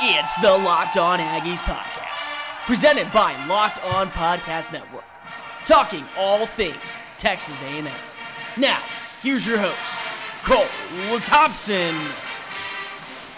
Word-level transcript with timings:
It's 0.00 0.36
the 0.36 0.56
Locked 0.56 0.96
On 0.96 1.18
Aggies 1.18 1.58
podcast, 1.58 2.30
presented 2.66 3.10
by 3.10 3.34
Locked 3.46 3.84
On 3.84 4.08
Podcast 4.08 4.72
Network, 4.72 5.02
talking 5.66 6.04
all 6.16 6.46
things 6.46 7.00
Texas 7.16 7.60
A&M. 7.62 7.88
Now, 8.56 8.80
here's 9.24 9.44
your 9.44 9.58
host, 9.58 9.98
Cole 10.44 11.18
Thompson. 11.18 11.96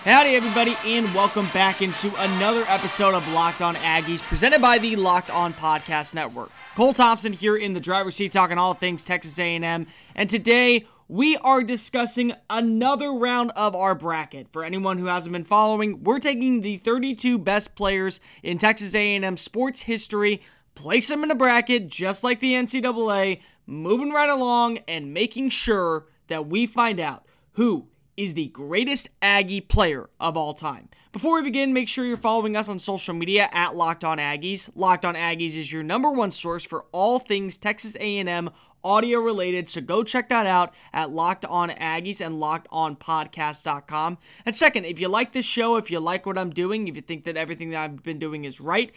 Howdy, 0.05 0.37
everybody, 0.37 0.77
and 0.85 1.15
welcome 1.15 1.49
back 1.55 1.81
into 1.81 2.15
another 2.23 2.65
episode 2.69 3.15
of 3.15 3.27
Locked 3.29 3.63
On 3.63 3.75
Aggies, 3.77 4.21
presented 4.21 4.61
by 4.61 4.77
the 4.77 4.97
Locked 4.97 5.31
On 5.31 5.55
Podcast 5.55 6.13
Network. 6.13 6.51
Cole 6.77 6.93
Thompson 6.93 7.33
here 7.33 7.57
in 7.57 7.73
the 7.73 7.81
driver's 7.81 8.17
seat, 8.17 8.33
talking 8.33 8.59
all 8.59 8.75
things 8.75 9.03
Texas 9.03 9.39
A&M, 9.39 9.87
and 10.15 10.29
today 10.29 10.85
we 11.11 11.37
are 11.39 11.65
discussing 11.65 12.33
another 12.49 13.13
round 13.13 13.51
of 13.57 13.75
our 13.75 13.97
bracket. 13.97 14.47
For 14.53 14.63
anyone 14.63 14.97
who 14.97 15.07
hasn't 15.07 15.33
been 15.33 15.43
following, 15.43 16.05
we're 16.05 16.21
taking 16.21 16.61
the 16.61 16.77
32 16.77 17.37
best 17.37 17.75
players 17.75 18.21
in 18.45 18.59
Texas 18.59 18.95
A&M 18.95 19.37
sports 19.37 19.83
history, 19.83 20.41
place 20.77 21.09
them 21.09 21.25
in 21.25 21.31
a 21.33 21.35
bracket 21.35 21.89
just 21.89 22.23
like 22.23 22.39
the 22.39 22.53
NCAA, 22.53 23.41
moving 23.67 24.11
right 24.11 24.31
along 24.31 24.79
and 24.87 25.13
making 25.13 25.49
sure 25.49 26.07
that 26.29 26.47
we 26.47 26.65
find 26.65 27.01
out 27.01 27.27
who 27.55 27.89
is 28.17 28.35
the 28.35 28.47
greatest 28.47 29.09
Aggie 29.21 29.61
player 29.61 30.11
of 30.21 30.37
all 30.37 30.55
time. 30.55 30.91
Before 31.13 31.35
we 31.35 31.43
begin, 31.43 31.73
make 31.73 31.89
sure 31.89 32.05
you're 32.05 32.17
following 32.17 32.57
us 32.57 32.69
on 32.69 32.79
social 32.79 33.15
media 33.15 33.49
at 33.51 33.75
Locked 33.75 34.05
On 34.05 34.19
Aggies. 34.19 34.71
Locked 34.77 35.05
On 35.05 35.17
Aggies 35.17 35.57
is 35.57 35.73
your 35.73 35.83
number 35.83 36.13
one 36.13 36.31
source 36.31 36.65
for 36.65 36.85
all 36.93 37.19
things 37.19 37.59
Texas 37.59 37.97
A&M 37.97 38.49
audio 38.85 39.19
related. 39.19 39.69
So 39.69 39.81
go 39.81 40.05
check 40.05 40.29
that 40.29 40.47
out 40.47 40.73
at 40.93 41.11
Locked 41.11 41.45
On 41.47 41.69
Aggies 41.69 42.25
and 42.25 42.37
LockedOnPodcast.com. 42.37 44.19
And 44.47 44.57
second, 44.57 44.85
if 44.85 45.01
you 45.01 45.09
like 45.09 45.33
this 45.33 45.45
show, 45.45 45.75
if 45.75 45.91
you 45.91 45.99
like 45.99 46.27
what 46.27 46.39
I'm 46.39 46.51
doing, 46.51 46.87
if 46.87 46.95
you 46.95 47.03
think 47.03 47.25
that 47.25 47.37
everything 47.37 47.71
that 47.71 47.83
I've 47.83 48.05
been 48.05 48.21
doing 48.21 48.45
is 48.45 48.61
right, 48.61 48.93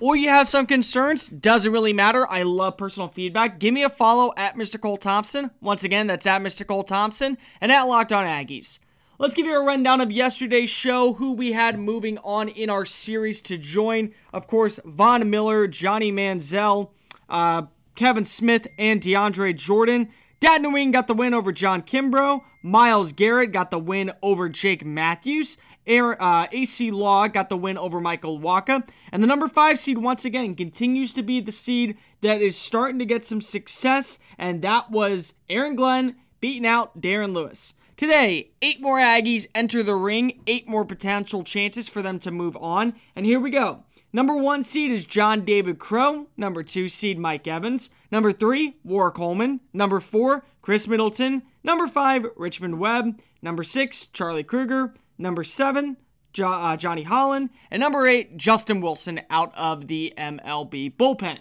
or 0.00 0.16
you 0.16 0.30
have 0.30 0.48
some 0.48 0.66
concerns, 0.66 1.28
doesn't 1.28 1.70
really 1.70 1.92
matter. 1.92 2.28
I 2.28 2.42
love 2.42 2.76
personal 2.76 3.08
feedback. 3.08 3.60
Give 3.60 3.72
me 3.72 3.84
a 3.84 3.88
follow 3.88 4.32
at 4.36 4.56
Mr. 4.56 4.80
Cole 4.80 4.96
Thompson. 4.96 5.52
Once 5.60 5.84
again, 5.84 6.08
that's 6.08 6.26
at 6.26 6.42
Mr. 6.42 6.66
Cole 6.66 6.82
Thompson 6.82 7.38
and 7.60 7.70
at 7.70 7.82
Locked 7.82 8.12
On 8.12 8.26
Aggies. 8.26 8.80
Let's 9.22 9.36
give 9.36 9.46
you 9.46 9.56
a 9.56 9.64
rundown 9.64 10.00
of 10.00 10.10
yesterday's 10.10 10.68
show, 10.68 11.12
who 11.12 11.30
we 11.30 11.52
had 11.52 11.78
moving 11.78 12.18
on 12.24 12.48
in 12.48 12.68
our 12.68 12.84
series 12.84 13.40
to 13.42 13.56
join. 13.56 14.12
Of 14.32 14.48
course, 14.48 14.80
Von 14.84 15.30
Miller, 15.30 15.68
Johnny 15.68 16.10
Manziel, 16.10 16.90
uh, 17.28 17.66
Kevin 17.94 18.24
Smith, 18.24 18.66
and 18.80 19.00
DeAndre 19.00 19.54
Jordan. 19.54 20.08
Dat 20.40 20.60
Nguyen 20.60 20.90
got 20.90 21.06
the 21.06 21.14
win 21.14 21.34
over 21.34 21.52
John 21.52 21.82
Kimbrough. 21.82 22.42
Myles 22.64 23.12
Garrett 23.12 23.52
got 23.52 23.70
the 23.70 23.78
win 23.78 24.10
over 24.24 24.48
Jake 24.48 24.84
Matthews. 24.84 25.56
Aaron, 25.86 26.18
uh, 26.18 26.48
Acie 26.52 26.90
Law 26.90 27.28
got 27.28 27.48
the 27.48 27.56
win 27.56 27.78
over 27.78 28.00
Michael 28.00 28.40
Wacha. 28.40 28.88
And 29.12 29.22
the 29.22 29.28
number 29.28 29.46
five 29.46 29.78
seed, 29.78 29.98
once 29.98 30.24
again, 30.24 30.56
continues 30.56 31.14
to 31.14 31.22
be 31.22 31.40
the 31.40 31.52
seed 31.52 31.96
that 32.22 32.42
is 32.42 32.56
starting 32.56 32.98
to 32.98 33.06
get 33.06 33.24
some 33.24 33.40
success, 33.40 34.18
and 34.36 34.62
that 34.62 34.90
was 34.90 35.34
Aaron 35.48 35.76
Glenn 35.76 36.16
beating 36.40 36.66
out 36.66 37.00
Darren 37.00 37.32
Lewis. 37.32 37.74
Today, 38.02 38.50
eight 38.60 38.80
more 38.80 38.98
Aggies 38.98 39.46
enter 39.54 39.80
the 39.84 39.94
ring, 39.94 40.42
eight 40.48 40.66
more 40.66 40.84
potential 40.84 41.44
chances 41.44 41.88
for 41.88 42.02
them 42.02 42.18
to 42.18 42.32
move 42.32 42.56
on, 42.56 42.94
and 43.14 43.24
here 43.24 43.38
we 43.38 43.48
go. 43.48 43.84
Number 44.12 44.34
one 44.34 44.64
seed 44.64 44.90
is 44.90 45.06
John 45.06 45.44
David 45.44 45.78
Crow. 45.78 46.26
Number 46.36 46.64
two 46.64 46.88
seed 46.88 47.16
Mike 47.16 47.46
Evans. 47.46 47.90
Number 48.10 48.32
three, 48.32 48.74
Warrick 48.82 49.14
Coleman. 49.14 49.60
Number 49.72 50.00
four, 50.00 50.44
Chris 50.62 50.88
Middleton. 50.88 51.42
Number 51.62 51.86
five, 51.86 52.26
Richmond 52.34 52.80
Webb. 52.80 53.20
Number 53.40 53.62
six, 53.62 54.06
Charlie 54.06 54.42
Krueger. 54.42 54.94
Number 55.16 55.44
seven, 55.44 55.96
jo- 56.32 56.48
uh, 56.48 56.76
Johnny 56.76 57.04
Holland. 57.04 57.50
And 57.70 57.78
number 57.78 58.08
eight, 58.08 58.36
Justin 58.36 58.80
Wilson 58.80 59.20
out 59.30 59.56
of 59.56 59.86
the 59.86 60.12
MLB 60.18 60.96
bullpen. 60.96 61.38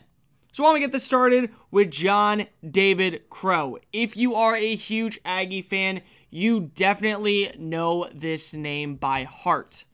So, 0.54 0.66
I 0.66 0.68
want 0.68 0.76
to 0.76 0.82
get 0.82 0.92
this 0.92 1.06
started 1.06 1.50
with 1.72 1.92
John 1.92 2.46
David 2.70 3.30
Crow. 3.30 3.78
If 3.94 4.18
you 4.18 4.36
are 4.36 4.54
a 4.54 4.76
huge 4.76 5.18
Aggie 5.24 5.62
fan, 5.62 6.02
you 6.32 6.72
definitely 6.74 7.54
know 7.60 8.08
this 8.14 8.54
name 8.54 8.96
by 8.96 9.26
heart. 9.26 9.86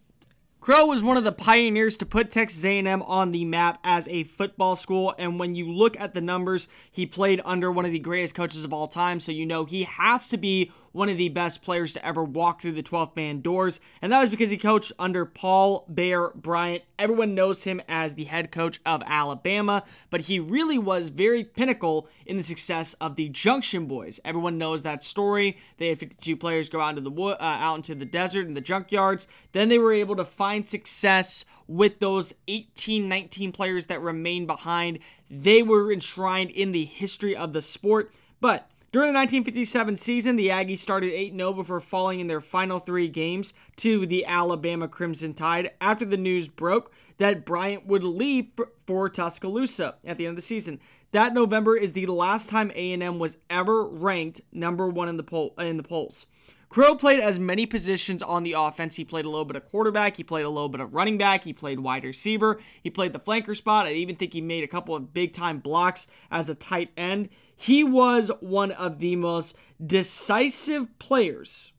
Crow 0.60 0.86
was 0.86 1.04
one 1.04 1.18
of 1.18 1.24
the 1.24 1.32
pioneers 1.32 1.98
to 1.98 2.06
put 2.06 2.30
Texas 2.30 2.64
A&M 2.66 3.02
on 3.04 3.32
the 3.32 3.46
map 3.46 3.80
as 3.84 4.08
a 4.10 4.24
football 4.24 4.76
school, 4.76 5.16
and 5.18 5.40
when 5.40 5.56
you 5.56 5.72
look 5.72 6.00
at 6.00 6.14
the 6.14 6.22
numbers, 6.22 6.68
he 6.92 7.06
played 7.06 7.42
under 7.46 7.72
one 7.72 7.86
of 7.86 7.92
the 7.92 8.00
greatest 8.00 8.36
coaches 8.36 8.64
of 8.64 8.74
all 8.74 8.88
time, 8.88 9.20
so 9.20 9.32
you 9.32 9.46
know 9.46 9.66
he 9.66 9.84
has 9.84 10.28
to 10.30 10.38
be 10.38 10.72
one 10.92 11.10
of 11.10 11.18
the 11.18 11.30
best 11.30 11.62
players 11.62 11.94
to 11.94 12.06
ever 12.06 12.24
walk 12.24 12.62
through 12.62 12.74
the 12.74 12.84
12th 12.84 13.16
man 13.16 13.42
doors, 13.42 13.80
and 14.02 14.12
that 14.12 14.22
was 14.22 14.30
because 14.30 14.50
he 14.50 14.58
coached 14.58 14.92
under 14.98 15.26
Paul 15.26 15.86
Bear 15.88 16.30
Bryant. 16.30 16.84
Everyone 17.00 17.36
knows 17.36 17.64
him 17.64 17.82
as 17.88 18.16
the 18.16 18.26
head 18.26 18.52
coach 18.52 18.80
of 18.86 19.04
Alabama, 19.06 19.84
but 20.10 20.22
he 20.22 20.40
really 20.40 20.78
was 20.78 21.10
very 21.10 21.44
pinnacle 21.44 22.08
in 22.26 22.38
the 22.38 22.44
success 22.44 22.94
of 22.96 23.16
the 23.16 23.30
Junction 23.30 23.86
Boys. 23.86 24.20
Everyone 24.26 24.58
knows 24.58 24.84
that 24.84 25.04
story. 25.04 25.58
They 25.78 25.90
had 25.90 26.00
52 26.00 26.36
players 26.38 26.70
go 26.70 26.82
out 26.82 26.98
into 26.98 27.10
the 27.10 27.22
uh, 27.22 27.38
out 27.40 27.76
into 27.76 27.96
the 27.96 28.06
desert 28.06 28.48
and 28.48 28.58
the 28.58 28.62
junkyards. 28.62 29.28
Then 29.52 29.70
they 29.70 29.78
were 29.78 29.94
able 29.94 30.16
to 30.16 30.26
find 30.26 30.68
success 30.68 31.46
with 31.68 32.00
those 32.00 32.34
18, 32.48 33.08
19 33.08 33.52
players 33.52 33.88
that 33.88 34.02
remained 34.02 34.48
behind. 34.48 35.00
They 35.30 35.62
were 35.62 35.92
enshrined 35.92 36.52
in 36.52 36.72
the 36.72 36.86
history 36.86 37.36
of 37.36 37.54
the 37.54 37.62
sport, 37.62 38.12
but 38.40 38.70
during 38.92 39.12
the 39.12 39.20
1957 39.20 39.98
season, 39.98 40.36
the 40.38 40.48
Aggies 40.48 40.80
started 40.80 41.12
8 41.12 41.36
0 41.36 41.54
before 41.54 41.80
falling 41.80 42.20
in 42.20 42.28
their 42.28 42.40
final 42.40 42.80
three 42.80 43.10
games 43.10 43.54
to 43.78 44.06
the 44.06 44.26
Alabama 44.26 44.88
Crimson 44.88 45.34
Tide 45.34 45.72
after 45.82 46.06
the 46.06 46.18
news 46.18 46.48
broke 46.48 46.92
that 47.18 47.46
Bryant 47.46 47.86
would 47.86 48.04
leave 48.04 48.52
for 48.86 49.10
Tuscaloosa 49.10 49.96
at 50.06 50.18
the 50.18 50.26
end 50.26 50.32
of 50.32 50.36
the 50.38 50.42
season. 50.42 50.80
That 51.12 51.34
November 51.34 51.76
is 51.76 51.94
the 51.94 52.06
last 52.06 52.50
time 52.50 52.72
A&M 52.76 53.20
was 53.20 53.38
ever 53.50 53.86
ranked 53.86 54.42
number 54.52 54.88
one 54.88 55.10
in 55.10 55.18
the 55.18 55.24
poll 55.24 55.54
in 55.58 55.78
the 55.78 55.84
polls. 55.84 56.28
Crow 56.70 56.96
played 56.96 57.22
as 57.22 57.40
many 57.40 57.66
positions 57.66 58.22
on 58.22 58.44
the 58.44 58.54
offense. 58.54 58.96
He 58.96 59.06
played 59.06 59.24
a 59.24 59.30
little 59.30 59.46
bit 59.46 59.56
of 59.56 59.70
quarterback. 59.70 60.18
He 60.18 60.24
played 60.24 60.44
a 60.44 60.50
little 60.50 60.68
bit 60.68 60.82
of 60.82 60.94
running 60.94 61.18
back. 61.18 61.46
He 61.46 61.54
played 61.54 61.80
wide 61.80 62.04
receiver. 62.04 62.60
He 62.84 62.90
played 62.90 63.14
the 63.14 63.22
flanker 63.22 63.56
spot. 63.56 63.88
I 63.88 63.94
even 63.94 64.18
think 64.18 64.34
he 64.34 64.42
made 64.42 64.66
a 64.66 64.68
couple 64.68 64.94
of 64.94 65.14
big 65.14 65.32
time 65.32 65.60
blocks 65.60 66.08
as 66.30 66.50
a 66.50 66.56
tight 66.56 66.92
end. 66.98 67.30
He 67.58 67.84
was 67.84 68.32
one 68.40 68.72
of 68.72 69.00
the 69.00 69.16
most 69.16 69.58
decisive 69.86 70.98
players 71.00 71.74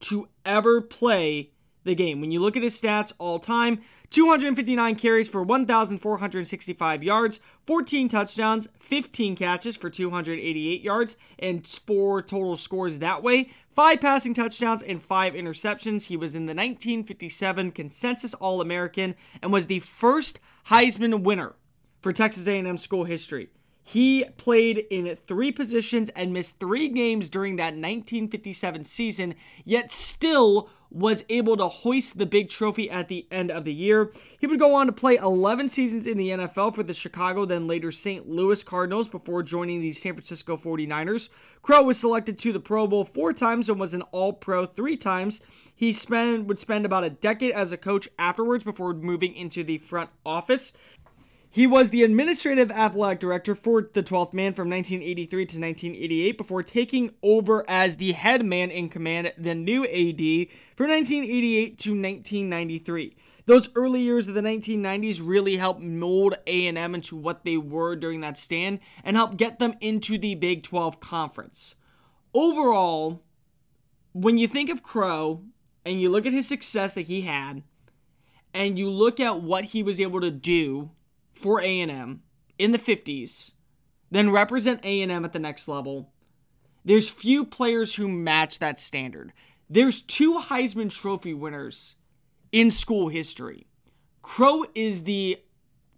to 0.00 0.28
ever 0.44 0.80
play 0.80 1.50
the 1.84 1.94
game. 1.94 2.20
When 2.20 2.30
you 2.30 2.40
look 2.40 2.56
at 2.56 2.62
his 2.62 2.80
stats 2.80 3.12
all 3.18 3.38
time, 3.38 3.80
259 4.10 4.96
carries 4.96 5.28
for 5.28 5.42
1,465 5.42 7.02
yards, 7.02 7.40
14 7.66 8.08
touchdowns, 8.08 8.68
15 8.78 9.36
catches 9.36 9.76
for 9.76 9.88
288 9.88 10.80
yards, 10.82 11.16
and 11.38 11.66
four 11.66 12.22
total 12.22 12.56
scores 12.56 12.98
that 12.98 13.22
way. 13.22 13.50
Five 13.74 14.00
passing 14.00 14.34
touchdowns 14.34 14.82
and 14.82 15.02
five 15.02 15.34
interceptions. 15.34 16.06
He 16.06 16.16
was 16.16 16.34
in 16.34 16.46
the 16.46 16.54
1957 16.54 17.72
consensus 17.72 18.34
All-American 18.34 19.14
and 19.42 19.52
was 19.52 19.66
the 19.66 19.80
first 19.80 20.40
Heisman 20.66 21.22
winner 21.22 21.54
for 22.00 22.12
Texas 22.12 22.46
A&M 22.46 22.78
school 22.78 23.04
history. 23.04 23.50
He 23.90 24.24
played 24.36 24.86
in 24.88 25.16
three 25.16 25.50
positions 25.50 26.10
and 26.10 26.32
missed 26.32 26.60
three 26.60 26.86
games 26.86 27.28
during 27.28 27.56
that 27.56 27.74
1957 27.74 28.84
season, 28.84 29.34
yet 29.64 29.90
still 29.90 30.70
was 30.92 31.24
able 31.28 31.56
to 31.56 31.66
hoist 31.66 32.16
the 32.16 32.24
big 32.24 32.50
trophy 32.50 32.88
at 32.88 33.08
the 33.08 33.26
end 33.32 33.50
of 33.50 33.64
the 33.64 33.74
year. 33.74 34.12
He 34.38 34.46
would 34.46 34.60
go 34.60 34.76
on 34.76 34.86
to 34.86 34.92
play 34.92 35.16
11 35.16 35.70
seasons 35.70 36.06
in 36.06 36.18
the 36.18 36.28
NFL 36.28 36.76
for 36.76 36.84
the 36.84 36.94
Chicago, 36.94 37.44
then 37.44 37.66
later 37.66 37.90
St. 37.90 38.28
Louis 38.28 38.62
Cardinals 38.62 39.08
before 39.08 39.42
joining 39.42 39.80
the 39.80 39.90
San 39.90 40.12
Francisco 40.12 40.56
49ers. 40.56 41.28
Crow 41.60 41.82
was 41.82 41.98
selected 41.98 42.38
to 42.38 42.52
the 42.52 42.60
Pro 42.60 42.86
Bowl 42.86 43.04
four 43.04 43.32
times 43.32 43.68
and 43.68 43.80
was 43.80 43.92
an 43.92 44.02
All 44.12 44.32
Pro 44.32 44.66
three 44.66 44.96
times. 44.96 45.40
He 45.74 45.92
spend, 45.92 46.46
would 46.46 46.60
spend 46.60 46.86
about 46.86 47.02
a 47.02 47.10
decade 47.10 47.52
as 47.52 47.72
a 47.72 47.76
coach 47.76 48.08
afterwards 48.20 48.62
before 48.62 48.94
moving 48.94 49.34
into 49.34 49.64
the 49.64 49.78
front 49.78 50.10
office. 50.24 50.72
He 51.52 51.66
was 51.66 51.90
the 51.90 52.04
administrative 52.04 52.70
athletic 52.70 53.18
director 53.18 53.56
for 53.56 53.82
the 53.92 54.04
12th 54.04 54.32
man 54.32 54.52
from 54.54 54.70
1983 54.70 55.46
to 55.46 55.60
1988 55.60 56.38
before 56.38 56.62
taking 56.62 57.12
over 57.24 57.68
as 57.68 57.96
the 57.96 58.12
head 58.12 58.46
man 58.46 58.70
in 58.70 58.88
command, 58.88 59.32
the 59.36 59.56
new 59.56 59.82
AD, 59.82 60.48
from 60.76 60.90
1988 60.90 61.76
to 61.78 61.90
1993. 61.90 63.16
Those 63.46 63.68
early 63.74 64.00
years 64.00 64.28
of 64.28 64.34
the 64.34 64.42
1990s 64.42 65.20
really 65.20 65.56
helped 65.56 65.80
mold 65.80 66.36
A&M 66.46 66.94
into 66.94 67.16
what 67.16 67.44
they 67.44 67.56
were 67.56 67.96
during 67.96 68.20
that 68.20 68.38
stand 68.38 68.78
and 69.02 69.16
helped 69.16 69.36
get 69.36 69.58
them 69.58 69.74
into 69.80 70.18
the 70.18 70.36
Big 70.36 70.62
12 70.62 71.00
conference. 71.00 71.74
Overall, 72.32 73.24
when 74.12 74.38
you 74.38 74.46
think 74.46 74.70
of 74.70 74.84
Crow 74.84 75.42
and 75.84 76.00
you 76.00 76.10
look 76.10 76.26
at 76.26 76.32
his 76.32 76.46
success 76.46 76.94
that 76.94 77.08
he 77.08 77.22
had 77.22 77.64
and 78.54 78.78
you 78.78 78.88
look 78.88 79.18
at 79.18 79.42
what 79.42 79.64
he 79.64 79.82
was 79.82 80.00
able 80.00 80.20
to 80.20 80.30
do 80.30 80.92
for 81.32 81.60
A&M 81.60 82.22
in 82.58 82.72
the 82.72 82.78
50s, 82.78 83.52
then 84.10 84.30
represent 84.30 84.84
A&M 84.84 85.24
at 85.24 85.32
the 85.32 85.38
next 85.38 85.68
level. 85.68 86.12
There's 86.84 87.08
few 87.08 87.44
players 87.44 87.94
who 87.94 88.08
match 88.08 88.58
that 88.58 88.78
standard. 88.78 89.32
There's 89.68 90.00
two 90.00 90.38
Heisman 90.38 90.90
Trophy 90.90 91.34
winners 91.34 91.96
in 92.52 92.70
school 92.70 93.08
history. 93.08 93.66
Crow 94.22 94.64
is 94.74 95.04
the 95.04 95.38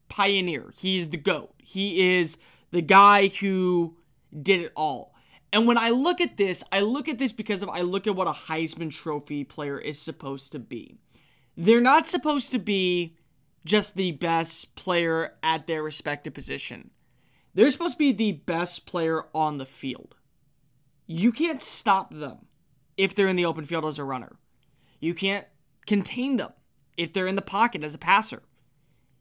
pioneer. 0.08 0.72
He's 0.76 1.08
the 1.08 1.16
GOAT. 1.16 1.54
He 1.58 2.18
is 2.18 2.36
the 2.70 2.82
guy 2.82 3.28
who 3.28 3.96
did 4.40 4.60
it 4.60 4.72
all. 4.76 5.14
And 5.52 5.66
when 5.66 5.78
I 5.78 5.90
look 5.90 6.20
at 6.20 6.36
this, 6.36 6.64
I 6.72 6.80
look 6.80 7.08
at 7.08 7.18
this 7.18 7.32
because 7.32 7.62
of 7.62 7.68
I 7.68 7.82
look 7.82 8.06
at 8.06 8.16
what 8.16 8.26
a 8.26 8.32
Heisman 8.32 8.90
Trophy 8.90 9.44
player 9.44 9.78
is 9.78 10.00
supposed 10.00 10.52
to 10.52 10.58
be. 10.58 10.96
They're 11.56 11.80
not 11.80 12.06
supposed 12.06 12.52
to 12.52 12.58
be 12.58 13.16
just 13.64 13.94
the 13.94 14.12
best 14.12 14.74
player 14.74 15.34
at 15.42 15.66
their 15.66 15.82
respective 15.82 16.34
position. 16.34 16.90
They're 17.54 17.70
supposed 17.70 17.94
to 17.94 17.98
be 17.98 18.12
the 18.12 18.32
best 18.32 18.86
player 18.86 19.24
on 19.34 19.58
the 19.58 19.66
field. 19.66 20.16
You 21.06 21.32
can't 21.32 21.60
stop 21.60 22.12
them 22.12 22.46
if 22.96 23.14
they're 23.14 23.28
in 23.28 23.36
the 23.36 23.44
open 23.44 23.64
field 23.64 23.84
as 23.84 23.98
a 23.98 24.04
runner. 24.04 24.36
You 25.00 25.14
can't 25.14 25.46
contain 25.86 26.36
them 26.36 26.52
if 26.96 27.12
they're 27.12 27.26
in 27.26 27.36
the 27.36 27.42
pocket 27.42 27.84
as 27.84 27.94
a 27.94 27.98
passer. 27.98 28.42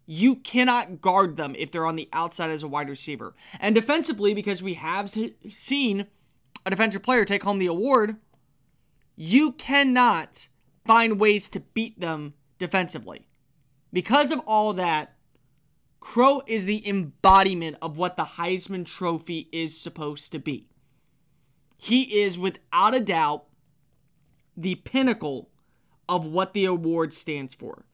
You 0.05 0.35
cannot 0.35 1.01
guard 1.01 1.37
them 1.37 1.55
if 1.57 1.71
they're 1.71 1.85
on 1.85 1.95
the 1.95 2.09
outside 2.13 2.49
as 2.49 2.63
a 2.63 2.67
wide 2.67 2.89
receiver. 2.89 3.35
And 3.59 3.75
defensively, 3.75 4.33
because 4.33 4.63
we 4.63 4.75
have 4.75 5.09
seen 5.09 6.07
a 6.65 6.69
defensive 6.69 7.03
player 7.03 7.25
take 7.25 7.43
home 7.43 7.59
the 7.59 7.67
award, 7.67 8.17
you 9.15 9.53
cannot 9.53 10.47
find 10.85 11.19
ways 11.19 11.49
to 11.49 11.59
beat 11.59 11.99
them 11.99 12.33
defensively. 12.59 13.27
Because 13.93 14.31
of 14.31 14.39
all 14.45 14.73
that, 14.73 15.15
Crow 15.99 16.41
is 16.47 16.65
the 16.65 16.87
embodiment 16.87 17.77
of 17.81 17.97
what 17.97 18.17
the 18.17 18.23
Heisman 18.23 18.85
Trophy 18.85 19.49
is 19.51 19.79
supposed 19.79 20.31
to 20.31 20.39
be. 20.39 20.67
He 21.77 22.21
is, 22.21 22.37
without 22.37 22.95
a 22.95 22.99
doubt, 22.99 23.45
the 24.57 24.75
pinnacle 24.75 25.49
of 26.09 26.25
what 26.25 26.53
the 26.53 26.65
award 26.65 27.13
stands 27.13 27.53
for. 27.53 27.85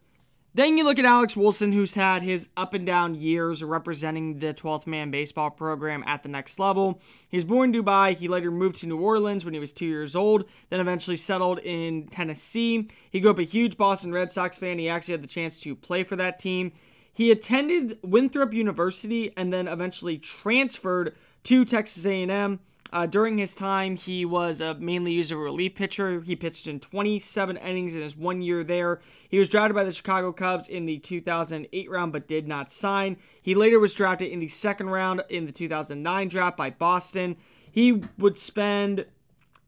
Then 0.57 0.75
you 0.75 0.85
look 0.85 0.97
at 0.97 1.05
Alex 1.05 1.37
Wilson, 1.37 1.71
who's 1.71 1.93
had 1.93 2.23
his 2.23 2.49
up 2.57 2.73
and 2.73 2.83
down 2.83 3.13
years 3.13 3.63
representing 3.63 4.39
the 4.39 4.55
12th 4.55 4.87
man 4.87 5.11
baseball 5.11 5.51
program 5.51 6.03
at 6.07 6.23
the 6.23 6.29
next 6.29 6.57
level. 6.57 6.99
He 7.29 7.37
was 7.37 7.45
born 7.45 7.75
in 7.75 7.83
Dubai. 7.83 8.15
He 8.15 8.27
later 8.27 8.49
moved 8.49 8.77
to 8.77 8.87
New 8.87 8.97
Orleans 8.97 9.45
when 9.45 9.53
he 9.53 9.59
was 9.59 9.71
two 9.71 9.85
years 9.85 10.15
old, 10.15 10.45
then 10.71 10.79
eventually 10.79 11.15
settled 11.15 11.59
in 11.59 12.07
Tennessee. 12.07 12.89
He 13.11 13.19
grew 13.19 13.29
up 13.29 13.37
a 13.37 13.43
huge 13.43 13.77
Boston 13.77 14.11
Red 14.11 14.31
Sox 14.31 14.57
fan. 14.57 14.79
He 14.79 14.89
actually 14.89 15.11
had 15.11 15.21
the 15.21 15.27
chance 15.27 15.59
to 15.59 15.75
play 15.75 16.03
for 16.03 16.15
that 16.15 16.39
team. 16.39 16.71
He 17.13 17.29
attended 17.29 17.99
Winthrop 18.01 18.51
University 18.51 19.33
and 19.37 19.53
then 19.53 19.67
eventually 19.67 20.17
transferred 20.17 21.15
to 21.43 21.65
Texas 21.65 22.03
A&M. 22.03 22.61
Uh, 22.93 23.05
during 23.05 23.37
his 23.37 23.53
time, 23.53 23.97
he 23.97 24.23
was 24.23 24.61
uh, 24.61 24.73
mainly 24.79 25.11
used 25.11 25.27
as 25.27 25.31
a 25.31 25.37
relief 25.37 25.75
pitcher. 25.75 26.21
He 26.21 26.35
pitched 26.35 26.67
in 26.67 26.79
27 26.79 27.57
innings 27.57 27.95
in 27.95 28.01
his 28.01 28.15
one 28.15 28.41
year 28.41 28.63
there. 28.63 29.01
He 29.27 29.39
was 29.39 29.49
drafted 29.49 29.75
by 29.75 29.83
the 29.83 29.91
Chicago 29.91 30.31
Cubs 30.31 30.69
in 30.69 30.85
the 30.85 30.97
2008 30.97 31.89
round, 31.89 32.13
but 32.13 32.27
did 32.27 32.47
not 32.47 32.71
sign. 32.71 33.17
He 33.41 33.55
later 33.55 33.79
was 33.79 33.93
drafted 33.93 34.31
in 34.31 34.39
the 34.39 34.47
second 34.47 34.89
round 34.89 35.21
in 35.29 35.45
the 35.45 35.51
2009 35.51 36.27
draft 36.29 36.55
by 36.55 36.69
Boston. 36.69 37.35
He 37.69 38.03
would 38.17 38.37
spend 38.37 39.05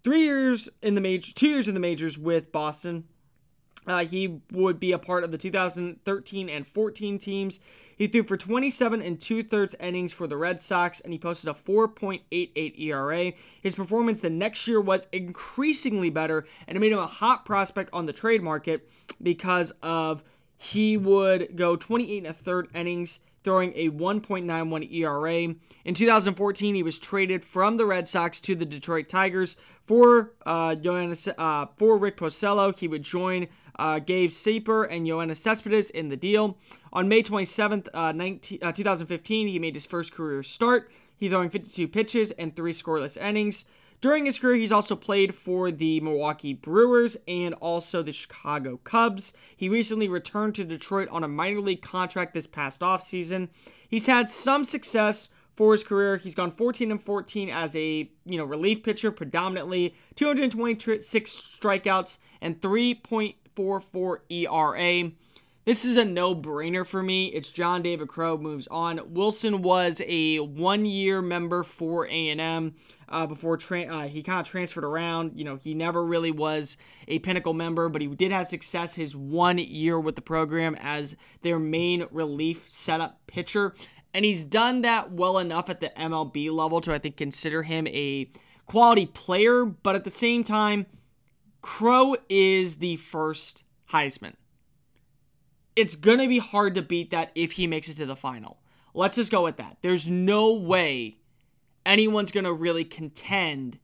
three 0.03 0.23
years 0.23 0.69
in 0.81 0.95
the 0.95 1.01
major, 1.01 1.33
two 1.33 1.49
years 1.49 1.67
in 1.67 1.73
the 1.73 1.79
majors 1.79 2.17
with 2.17 2.51
Boston. 2.51 3.03
Uh, 3.89 4.05
he 4.05 4.39
would 4.51 4.79
be 4.79 4.91
a 4.91 4.99
part 4.99 5.23
of 5.23 5.31
the 5.31 5.37
2013 5.37 6.49
and 6.49 6.67
14 6.67 7.17
teams. 7.17 7.59
He 7.97 8.07
threw 8.07 8.23
for 8.23 8.37
27 8.37 9.01
and 9.01 9.19
two 9.19 9.43
thirds 9.43 9.75
innings 9.79 10.13
for 10.13 10.27
the 10.27 10.37
Red 10.37 10.61
Sox, 10.61 10.99
and 10.99 11.11
he 11.11 11.19
posted 11.19 11.49
a 11.49 11.53
4.88 11.53 12.79
ERA. 12.79 13.33
His 13.61 13.75
performance 13.75 14.19
the 14.19 14.29
next 14.29 14.67
year 14.67 14.79
was 14.79 15.07
increasingly 15.11 16.09
better, 16.09 16.45
and 16.67 16.77
it 16.77 16.79
made 16.79 16.91
him 16.91 16.99
a 16.99 17.07
hot 17.07 17.45
prospect 17.45 17.89
on 17.91 18.05
the 18.05 18.13
trade 18.13 18.41
market 18.41 18.87
because 19.21 19.73
of 19.81 20.23
he 20.55 20.95
would 20.95 21.55
go 21.55 21.75
28 21.75 22.17
and 22.19 22.27
a 22.27 22.33
third 22.33 22.67
innings 22.75 23.19
throwing 23.49 23.73
a 23.75 23.89
1.91 23.89 24.93
ERA. 24.93 25.55
In 25.83 25.93
2014, 25.95 26.75
he 26.75 26.83
was 26.83 26.99
traded 26.99 27.43
from 27.43 27.77
the 27.77 27.85
Red 27.87 28.07
Sox 28.07 28.39
to 28.41 28.53
the 28.53 28.63
Detroit 28.63 29.09
Tigers 29.09 29.57
for 29.87 30.33
uh, 30.45 30.75
uh, 30.75 31.65
for 31.75 31.97
Rick 31.97 32.17
Porcello. 32.17 32.77
He 32.77 32.87
would 32.87 33.01
join 33.01 33.47
uh, 33.79 33.97
Gabe 33.97 34.29
Speier 34.29 34.87
and 34.87 35.07
Yoenis 35.07 35.37
Cespedes 35.37 35.89
in 35.89 36.09
the 36.09 36.15
deal. 36.15 36.59
On 36.93 37.07
May 37.07 37.23
27th, 37.23 37.87
uh, 37.91 38.11
19, 38.11 38.59
uh, 38.61 38.71
2015, 38.71 39.47
he 39.47 39.57
made 39.57 39.73
his 39.73 39.87
first 39.87 40.11
career 40.13 40.43
start. 40.43 40.91
He 41.17 41.27
throwing 41.27 41.49
52 41.49 41.87
pitches 41.87 42.29
and 42.29 42.55
three 42.55 42.71
scoreless 42.71 43.17
innings. 43.19 43.65
During 44.01 44.25
his 44.25 44.39
career, 44.39 44.55
he's 44.55 44.71
also 44.71 44.95
played 44.95 45.35
for 45.35 45.71
the 45.71 45.99
Milwaukee 45.99 46.53
Brewers 46.53 47.17
and 47.27 47.53
also 47.55 48.01
the 48.01 48.13
Chicago 48.13 48.77
Cubs. 48.77 49.33
He 49.55 49.67
recently 49.67 50.07
returned 50.07 50.55
to 50.55 50.63
Detroit 50.63 51.09
on 51.09 51.23
a 51.23 51.27
minor 51.27 51.59
league 51.59 51.81
contract 51.81 52.33
this 52.33 52.47
past 52.47 52.79
offseason. 52.79 53.49
He's 53.89 54.05
had 54.07 54.29
some 54.29 54.63
success 54.63 55.27
for 55.53 55.73
his 55.73 55.83
career. 55.83 56.15
He's 56.15 56.35
gone 56.35 56.51
14 56.51 56.91
and 56.91 57.01
14 57.01 57.49
as 57.49 57.75
a, 57.75 58.09
you 58.23 58.37
know, 58.37 58.45
relief 58.45 58.83
pitcher 58.83 59.11
predominantly, 59.11 59.93
226 60.15 61.57
strikeouts 61.59 62.19
and 62.39 62.61
3.44 62.61 64.19
ERA. 64.29 65.11
This 65.69 65.85
is 65.85 65.97
a 65.97 66.03
no 66.03 66.35
brainer 66.35 66.83
for 66.83 67.03
me. 67.03 67.27
It's 67.27 67.51
John 67.51 67.83
David 67.83 68.07
Crow 68.07 68.39
moves 68.39 68.67
on. 68.71 69.13
Wilson 69.13 69.61
was 69.61 70.01
a 70.07 70.39
one 70.39 70.83
year 70.83 71.21
member 71.21 71.61
for 71.61 72.07
A&M 72.07 72.73
uh, 73.07 73.27
before 73.27 73.55
tra- 73.55 73.83
uh, 73.83 74.07
he 74.07 74.23
kind 74.23 74.39
of 74.39 74.47
transferred 74.47 74.83
around. 74.83 75.33
You 75.35 75.43
know, 75.43 75.57
he 75.57 75.75
never 75.75 76.03
really 76.03 76.31
was 76.31 76.75
a 77.07 77.19
pinnacle 77.19 77.53
member, 77.53 77.87
but 77.87 78.01
he 78.01 78.07
did 78.07 78.31
have 78.31 78.47
success 78.47 78.95
his 78.95 79.15
one 79.15 79.59
year 79.59 79.99
with 79.99 80.15
the 80.15 80.23
program 80.23 80.75
as 80.79 81.15
their 81.43 81.59
main 81.59 82.07
relief 82.09 82.65
setup 82.67 83.19
pitcher. 83.27 83.75
And 84.11 84.25
he's 84.25 84.45
done 84.45 84.81
that 84.81 85.11
well 85.11 85.37
enough 85.37 85.69
at 85.69 85.81
the 85.81 85.91
MLB 85.95 86.51
level 86.51 86.81
to, 86.81 86.95
I 86.95 86.97
think, 86.97 87.15
consider 87.15 87.61
him 87.61 87.85
a 87.85 88.31
quality 88.65 89.05
player. 89.05 89.65
But 89.65 89.93
at 89.93 90.03
the 90.03 90.09
same 90.09 90.43
time, 90.43 90.87
Crow 91.61 92.15
is 92.27 92.77
the 92.77 92.95
first 92.95 93.63
Heisman 93.91 94.33
it's 95.79 95.95
going 95.95 96.19
to 96.19 96.27
be 96.27 96.39
hard 96.39 96.75
to 96.75 96.81
beat 96.81 97.09
that 97.11 97.31
if 97.35 97.53
he 97.53 97.65
makes 97.65 97.87
it 97.87 97.95
to 97.95 98.05
the 98.05 98.15
final. 98.15 98.59
Let's 98.93 99.15
just 99.15 99.31
go 99.31 99.43
with 99.43 99.55
that. 99.57 99.77
There's 99.81 100.07
no 100.07 100.51
way 100.51 101.19
anyone's 101.85 102.31
going 102.31 102.43
to 102.43 102.51
really 102.51 102.83
contend 102.83 103.79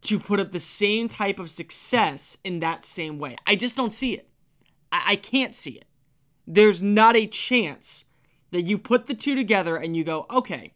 to 0.00 0.18
put 0.18 0.40
up 0.40 0.50
the 0.50 0.58
same 0.58 1.08
type 1.08 1.38
of 1.38 1.50
success 1.50 2.38
in 2.42 2.60
that 2.60 2.86
same 2.86 3.18
way. 3.18 3.36
I 3.46 3.54
just 3.54 3.76
don't 3.76 3.92
see 3.92 4.14
it. 4.14 4.28
I, 4.90 5.02
I 5.08 5.16
can't 5.16 5.54
see 5.54 5.72
it. 5.72 5.84
There's 6.46 6.82
not 6.82 7.16
a 7.16 7.26
chance 7.26 8.06
that 8.50 8.62
you 8.62 8.78
put 8.78 9.06
the 9.06 9.14
two 9.14 9.34
together 9.34 9.76
and 9.76 9.94
you 9.94 10.04
go, 10.04 10.26
okay, 10.30 10.72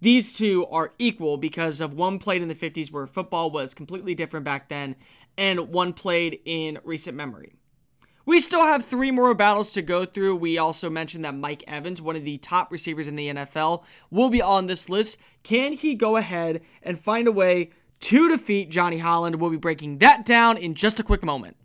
these 0.00 0.32
two 0.32 0.66
are 0.66 0.94
equal 0.98 1.36
because 1.36 1.80
of 1.80 1.94
one 1.94 2.20
played 2.20 2.42
in 2.42 2.48
the 2.48 2.54
50s 2.54 2.92
where 2.92 3.08
football 3.08 3.50
was 3.50 3.74
completely 3.74 4.14
different 4.14 4.44
back 4.44 4.68
then 4.68 4.94
and 5.36 5.68
one 5.68 5.92
played 5.92 6.38
in 6.44 6.78
recent 6.84 7.16
memory. 7.16 7.54
We 8.30 8.38
still 8.38 8.62
have 8.62 8.84
three 8.84 9.10
more 9.10 9.34
battles 9.34 9.72
to 9.72 9.82
go 9.82 10.04
through. 10.04 10.36
We 10.36 10.56
also 10.56 10.88
mentioned 10.88 11.24
that 11.24 11.34
Mike 11.34 11.64
Evans, 11.66 12.00
one 12.00 12.14
of 12.14 12.24
the 12.24 12.38
top 12.38 12.70
receivers 12.70 13.08
in 13.08 13.16
the 13.16 13.30
NFL, 13.30 13.82
will 14.08 14.30
be 14.30 14.40
on 14.40 14.68
this 14.68 14.88
list. 14.88 15.18
Can 15.42 15.72
he 15.72 15.96
go 15.96 16.14
ahead 16.14 16.60
and 16.80 16.96
find 16.96 17.26
a 17.26 17.32
way 17.32 17.70
to 17.98 18.28
defeat 18.28 18.70
Johnny 18.70 18.98
Holland? 18.98 19.40
We'll 19.40 19.50
be 19.50 19.56
breaking 19.56 19.98
that 19.98 20.24
down 20.24 20.58
in 20.58 20.76
just 20.76 21.00
a 21.00 21.02
quick 21.02 21.24
moment. 21.24 21.56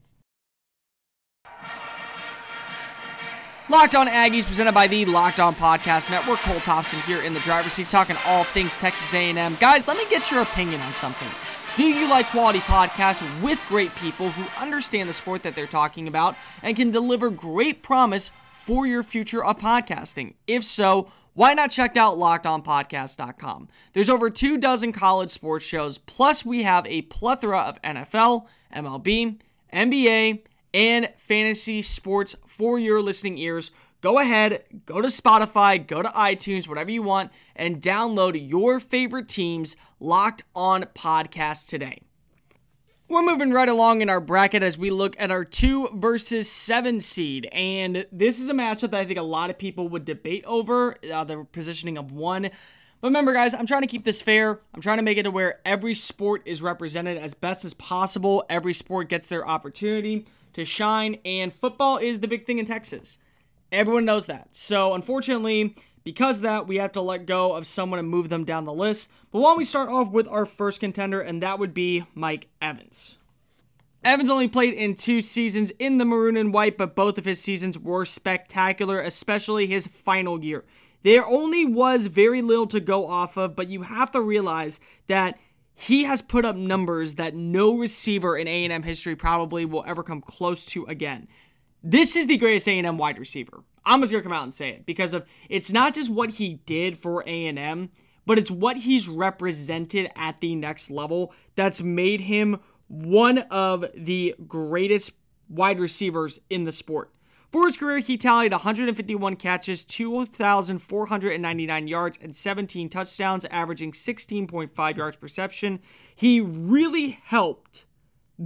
Locked 3.69 3.93
On 3.93 4.07
Aggies, 4.07 4.47
presented 4.47 4.73
by 4.73 4.87
the 4.87 5.05
Locked 5.05 5.39
On 5.39 5.53
Podcast 5.53 6.09
Network. 6.09 6.39
Cole 6.39 6.61
Thompson 6.61 6.99
here 7.01 7.21
in 7.21 7.35
the 7.35 7.41
driver's 7.41 7.73
seat, 7.73 7.89
talking 7.89 8.17
all 8.25 8.43
things 8.43 8.75
Texas 8.77 9.13
A&M. 9.13 9.55
Guys, 9.59 9.87
let 9.87 9.97
me 9.97 10.09
get 10.09 10.31
your 10.31 10.41
opinion 10.41 10.81
on 10.81 10.95
something. 10.95 11.29
Do 11.75 11.83
you 11.83 12.09
like 12.09 12.29
quality 12.29 12.59
podcasts 12.59 13.41
with 13.41 13.59
great 13.67 13.93
people 13.95 14.29
who 14.29 14.45
understand 14.63 15.09
the 15.09 15.13
sport 15.13 15.43
that 15.43 15.55
they're 15.55 15.67
talking 15.67 16.07
about 16.07 16.37
and 16.63 16.73
can 16.73 16.89
deliver 16.89 17.29
great 17.29 17.83
promise 17.83 18.31
for 18.53 18.87
your 18.87 19.03
future 19.03 19.43
of 19.43 19.57
podcasting? 19.57 20.35
If 20.47 20.63
so, 20.63 21.11
why 21.33 21.53
not 21.53 21.71
check 21.71 21.97
out 21.97 22.17
lockedonpodcast.com? 22.17 23.67
There's 23.91 24.09
over 24.09 24.29
two 24.29 24.57
dozen 24.57 24.93
college 24.93 25.31
sports 25.31 25.65
shows, 25.65 25.97
plus 25.97 26.45
we 26.45 26.63
have 26.63 26.87
a 26.87 27.01
plethora 27.01 27.59
of 27.59 27.81
NFL, 27.81 28.47
MLB, 28.73 29.37
NBA, 29.73 30.43
and 30.73 31.09
fantasy 31.17 31.81
sports 31.81 32.37
for 32.47 32.79
your 32.79 33.01
listening 33.01 33.37
ears 33.37 33.71
go 34.01 34.19
ahead, 34.19 34.63
go 34.85 35.01
to 35.01 35.07
Spotify, 35.07 35.85
go 35.85 36.01
to 36.01 36.09
iTunes, 36.09 36.67
whatever 36.67 36.91
you 36.91 37.01
want, 37.01 37.31
and 37.55 37.81
download 37.81 38.39
your 38.47 38.79
favorite 38.79 39.27
team's 39.27 39.75
Locked 39.99 40.43
On 40.55 40.83
podcast 40.83 41.67
today. 41.67 42.01
We're 43.07 43.21
moving 43.21 43.51
right 43.51 43.69
along 43.69 44.01
in 44.01 44.09
our 44.09 44.19
bracket 44.19 44.63
as 44.63 44.79
we 44.79 44.89
look 44.89 45.15
at 45.19 45.29
our 45.29 45.45
two 45.45 45.89
versus 45.93 46.51
seven 46.51 46.99
seed. 46.99 47.47
And 47.51 48.07
this 48.11 48.39
is 48.39 48.49
a 48.49 48.53
matchup 48.53 48.91
that 48.91 48.95
I 48.95 49.05
think 49.05 49.19
a 49.19 49.23
lot 49.23 49.51
of 49.51 49.59
people 49.59 49.87
would 49.89 50.05
debate 50.05 50.43
over 50.45 50.95
uh, 51.13 51.23
the 51.23 51.45
positioning 51.51 51.99
of 51.99 52.11
one. 52.11 52.49
But 53.01 53.09
remember, 53.09 53.33
guys, 53.33 53.53
I'm 53.53 53.67
trying 53.67 53.83
to 53.83 53.87
keep 53.87 54.05
this 54.05 54.23
fair. 54.23 54.59
I'm 54.73 54.81
trying 54.81 54.97
to 54.97 55.03
make 55.03 55.19
it 55.19 55.23
to 55.23 55.31
where 55.31 55.59
every 55.65 55.93
sport 55.93 56.41
is 56.45 56.63
represented 56.63 57.19
as 57.19 57.35
best 57.35 57.63
as 57.63 57.75
possible. 57.75 58.43
Every 58.49 58.73
sport 58.73 59.09
gets 59.09 59.27
their 59.27 59.47
opportunity 59.47 60.25
to 60.53 60.65
shine, 60.65 61.19
and 61.23 61.53
football 61.53 61.97
is 61.97 62.21
the 62.21 62.27
big 62.27 62.47
thing 62.47 62.57
in 62.57 62.65
Texas. 62.65 63.19
Everyone 63.71 64.05
knows 64.05 64.25
that. 64.27 64.49
So, 64.51 64.93
unfortunately, 64.93 65.75
because 66.03 66.41
that, 66.41 66.67
we 66.67 66.77
have 66.77 66.91
to 66.93 67.01
let 67.01 67.25
go 67.25 67.53
of 67.53 67.67
someone 67.67 67.99
and 67.99 68.07
move 68.07 68.29
them 68.29 68.45
down 68.45 68.65
the 68.65 68.73
list. 68.73 69.09
But 69.31 69.39
why 69.39 69.49
don't 69.49 69.57
we 69.57 69.65
start 69.65 69.89
off 69.89 70.11
with 70.11 70.27
our 70.27 70.45
first 70.45 70.79
contender, 70.79 71.19
and 71.19 71.41
that 71.41 71.59
would 71.59 71.73
be 71.73 72.05
Mike 72.13 72.47
Evans. 72.61 73.17
Evans 74.03 74.29
only 74.29 74.47
played 74.47 74.75
in 74.75 74.93
two 74.93 75.19
seasons 75.19 75.71
in 75.79 75.97
the 75.97 76.05
maroon 76.05 76.37
and 76.37 76.53
white, 76.53 76.77
but 76.77 76.95
both 76.95 77.17
of 77.17 77.25
his 77.25 77.41
seasons 77.41 77.79
were 77.79 78.05
spectacular, 78.05 78.99
especially 78.99 79.65
his 79.65 79.87
final 79.87 80.43
year. 80.43 80.63
There 81.01 81.25
only 81.25 81.65
was 81.65 82.05
very 82.05 82.43
little 82.43 82.67
to 82.67 82.79
go 82.79 83.07
off 83.07 83.35
of, 83.35 83.55
but 83.55 83.67
you 83.67 83.81
have 83.81 84.11
to 84.11 84.21
realize 84.21 84.79
that 85.07 85.39
he 85.73 86.03
has 86.03 86.21
put 86.21 86.45
up 86.45 86.55
numbers 86.55 87.15
that 87.15 87.33
no 87.33 87.75
receiver 87.75 88.37
in 88.37 88.47
A&M 88.47 88.83
history 88.83 89.15
probably 89.15 89.65
will 89.65 89.83
ever 89.87 90.03
come 90.03 90.21
close 90.21 90.65
to 90.67 90.85
again. 90.85 91.27
This 91.87 92.15
is 92.15 92.25
the 92.25 92.37
greatest 92.37 92.67
A&M 92.67 92.97
wide 92.97 93.19
receiver. 93.19 93.63
I'm 93.85 94.01
just 94.01 94.11
gonna 94.11 94.23
come 94.23 94.33
out 94.33 94.41
and 94.41 94.51
say 94.51 94.69
it 94.69 94.87
because 94.87 95.13
of 95.13 95.23
it's 95.49 95.71
not 95.71 95.93
just 95.93 96.09
what 96.09 96.31
he 96.31 96.55
did 96.65 96.97
for 96.97 97.23
A&M, 97.27 97.91
but 98.25 98.39
it's 98.39 98.49
what 98.49 98.77
he's 98.77 99.07
represented 99.07 100.09
at 100.15 100.41
the 100.41 100.55
next 100.55 100.89
level 100.89 101.31
that's 101.53 101.83
made 101.83 102.21
him 102.21 102.59
one 102.87 103.37
of 103.37 103.85
the 103.93 104.33
greatest 104.47 105.11
wide 105.47 105.79
receivers 105.79 106.39
in 106.49 106.63
the 106.63 106.71
sport. 106.71 107.11
For 107.51 107.67
his 107.67 107.77
career, 107.77 107.99
he 107.99 108.17
tallied 108.17 108.51
151 108.51 109.35
catches, 109.35 109.83
2,499 109.83 111.87
yards, 111.87 112.17
and 112.19 112.35
17 112.35 112.89
touchdowns, 112.89 113.45
averaging 113.45 113.91
16.5 113.91 114.97
yards 114.97 115.17
per 115.17 115.25
reception. 115.25 115.79
He 116.15 116.41
really 116.41 117.19
helped 117.23 117.85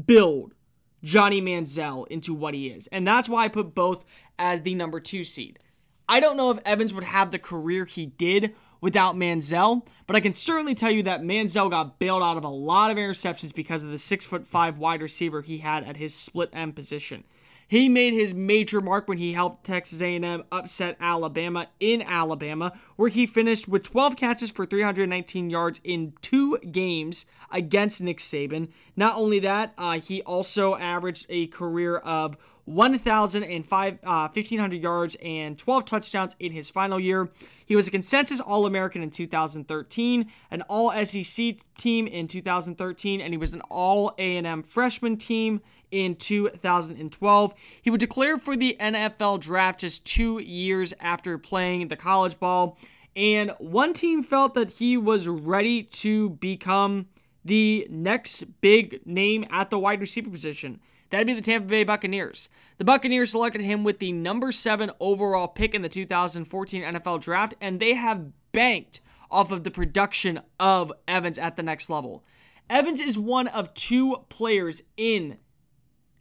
build 0.05 0.55
Johnny 1.03 1.41
Manziel 1.41 2.07
into 2.07 2.33
what 2.33 2.53
he 2.53 2.67
is. 2.67 2.87
And 2.87 3.07
that's 3.07 3.29
why 3.29 3.45
I 3.45 3.47
put 3.47 3.75
both 3.75 4.05
as 4.37 4.61
the 4.61 4.75
number 4.75 4.99
two 4.99 5.23
seed. 5.23 5.59
I 6.07 6.19
don't 6.19 6.37
know 6.37 6.51
if 6.51 6.59
Evans 6.65 6.93
would 6.93 7.03
have 7.03 7.31
the 7.31 7.39
career 7.39 7.85
he 7.85 8.07
did 8.07 8.55
without 8.81 9.15
Manziel, 9.15 9.85
but 10.07 10.15
I 10.15 10.19
can 10.19 10.33
certainly 10.33 10.73
tell 10.73 10.91
you 10.91 11.03
that 11.03 11.21
Manziel 11.21 11.69
got 11.69 11.99
bailed 11.99 12.23
out 12.23 12.37
of 12.37 12.43
a 12.43 12.49
lot 12.49 12.91
of 12.91 12.97
interceptions 12.97 13.53
because 13.53 13.83
of 13.83 13.91
the 13.91 13.97
six 13.97 14.25
foot 14.25 14.47
five 14.47 14.79
wide 14.79 15.01
receiver 15.01 15.41
he 15.41 15.59
had 15.59 15.83
at 15.83 15.97
his 15.97 16.15
split 16.15 16.49
end 16.53 16.75
position. 16.75 17.25
He 17.69 17.87
made 17.87 18.13
his 18.13 18.33
major 18.33 18.81
mark 18.81 19.07
when 19.07 19.19
he 19.19 19.33
helped 19.33 19.63
Texas 19.63 20.01
A&M 20.01 20.43
upset 20.51 20.97
Alabama 20.99 21.67
in 21.79 22.01
Alabama, 22.01 22.73
where 22.95 23.09
he 23.09 23.27
finished 23.27 23.67
with 23.67 23.83
12 23.83 24.15
catches 24.15 24.49
for 24.49 24.65
319 24.65 25.51
yards 25.51 25.79
in 25.83 26.13
two 26.23 26.57
games 26.57 27.27
against 27.51 28.01
Nick 28.01 28.17
Saban. 28.17 28.69
Not 28.95 29.17
only 29.17 29.37
that, 29.41 29.73
uh, 29.77 29.99
he 29.99 30.23
also 30.23 30.75
averaged 30.77 31.27
a 31.29 31.45
career 31.45 31.97
of 31.97 32.37
1,005, 32.69 33.99
uh, 34.03 34.27
1,500 34.29 34.81
yards 34.81 35.15
and 35.23 35.57
12 35.57 35.85
touchdowns 35.85 36.35
in 36.39 36.51
his 36.51 36.69
final 36.69 36.99
year. 36.99 37.31
He 37.65 37.75
was 37.75 37.87
a 37.87 37.91
consensus 37.91 38.39
All 38.39 38.65
American 38.65 39.01
in 39.01 39.09
2013, 39.09 40.31
an 40.51 40.61
All 40.63 40.91
SEC 41.05 41.57
team 41.77 42.05
in 42.07 42.27
2013, 42.27 43.21
and 43.21 43.33
he 43.33 43.37
was 43.37 43.53
an 43.53 43.61
All 43.69 44.13
A&M 44.19 44.63
freshman 44.63 45.17
team 45.17 45.61
in 45.91 46.15
2012. 46.15 47.53
He 47.81 47.89
would 47.89 47.99
declare 47.99 48.37
for 48.37 48.55
the 48.55 48.75
NFL 48.79 49.39
draft 49.41 49.81
just 49.81 50.05
two 50.05 50.39
years 50.39 50.93
after 50.99 51.37
playing 51.37 51.87
the 51.87 51.95
college 51.95 52.39
ball, 52.39 52.77
and 53.15 53.51
one 53.59 53.93
team 53.93 54.23
felt 54.23 54.53
that 54.53 54.71
he 54.71 54.97
was 54.97 55.27
ready 55.27 55.83
to 55.83 56.29
become 56.31 57.07
the 57.43 57.87
next 57.89 58.43
big 58.61 59.01
name 59.05 59.45
at 59.49 59.69
the 59.69 59.79
wide 59.79 59.99
receiver 59.99 60.29
position. 60.29 60.79
That'd 61.09 61.25
be 61.25 61.33
the 61.33 61.41
Tampa 61.41 61.67
Bay 61.67 61.83
Buccaneers. 61.83 62.49
The 62.77 62.85
Buccaneers 62.85 63.31
selected 63.31 63.61
him 63.61 63.83
with 63.83 63.99
the 63.99 64.11
number 64.11 64.51
seven 64.51 64.91
overall 64.99 65.47
pick 65.47 65.73
in 65.73 65.81
the 65.81 65.89
2014 65.89 66.83
NFL 66.83 67.21
draft, 67.21 67.55
and 67.59 67.79
they 67.79 67.95
have 67.95 68.31
banked 68.51 69.01
off 69.31 69.51
of 69.51 69.63
the 69.63 69.71
production 69.71 70.39
of 70.59 70.93
Evans 71.07 71.37
at 71.37 71.55
the 71.55 71.63
next 71.63 71.89
level. 71.89 72.23
Evans 72.69 73.01
is 73.01 73.17
one 73.17 73.47
of 73.47 73.73
two 73.73 74.17
players 74.29 74.81
in 74.95 75.37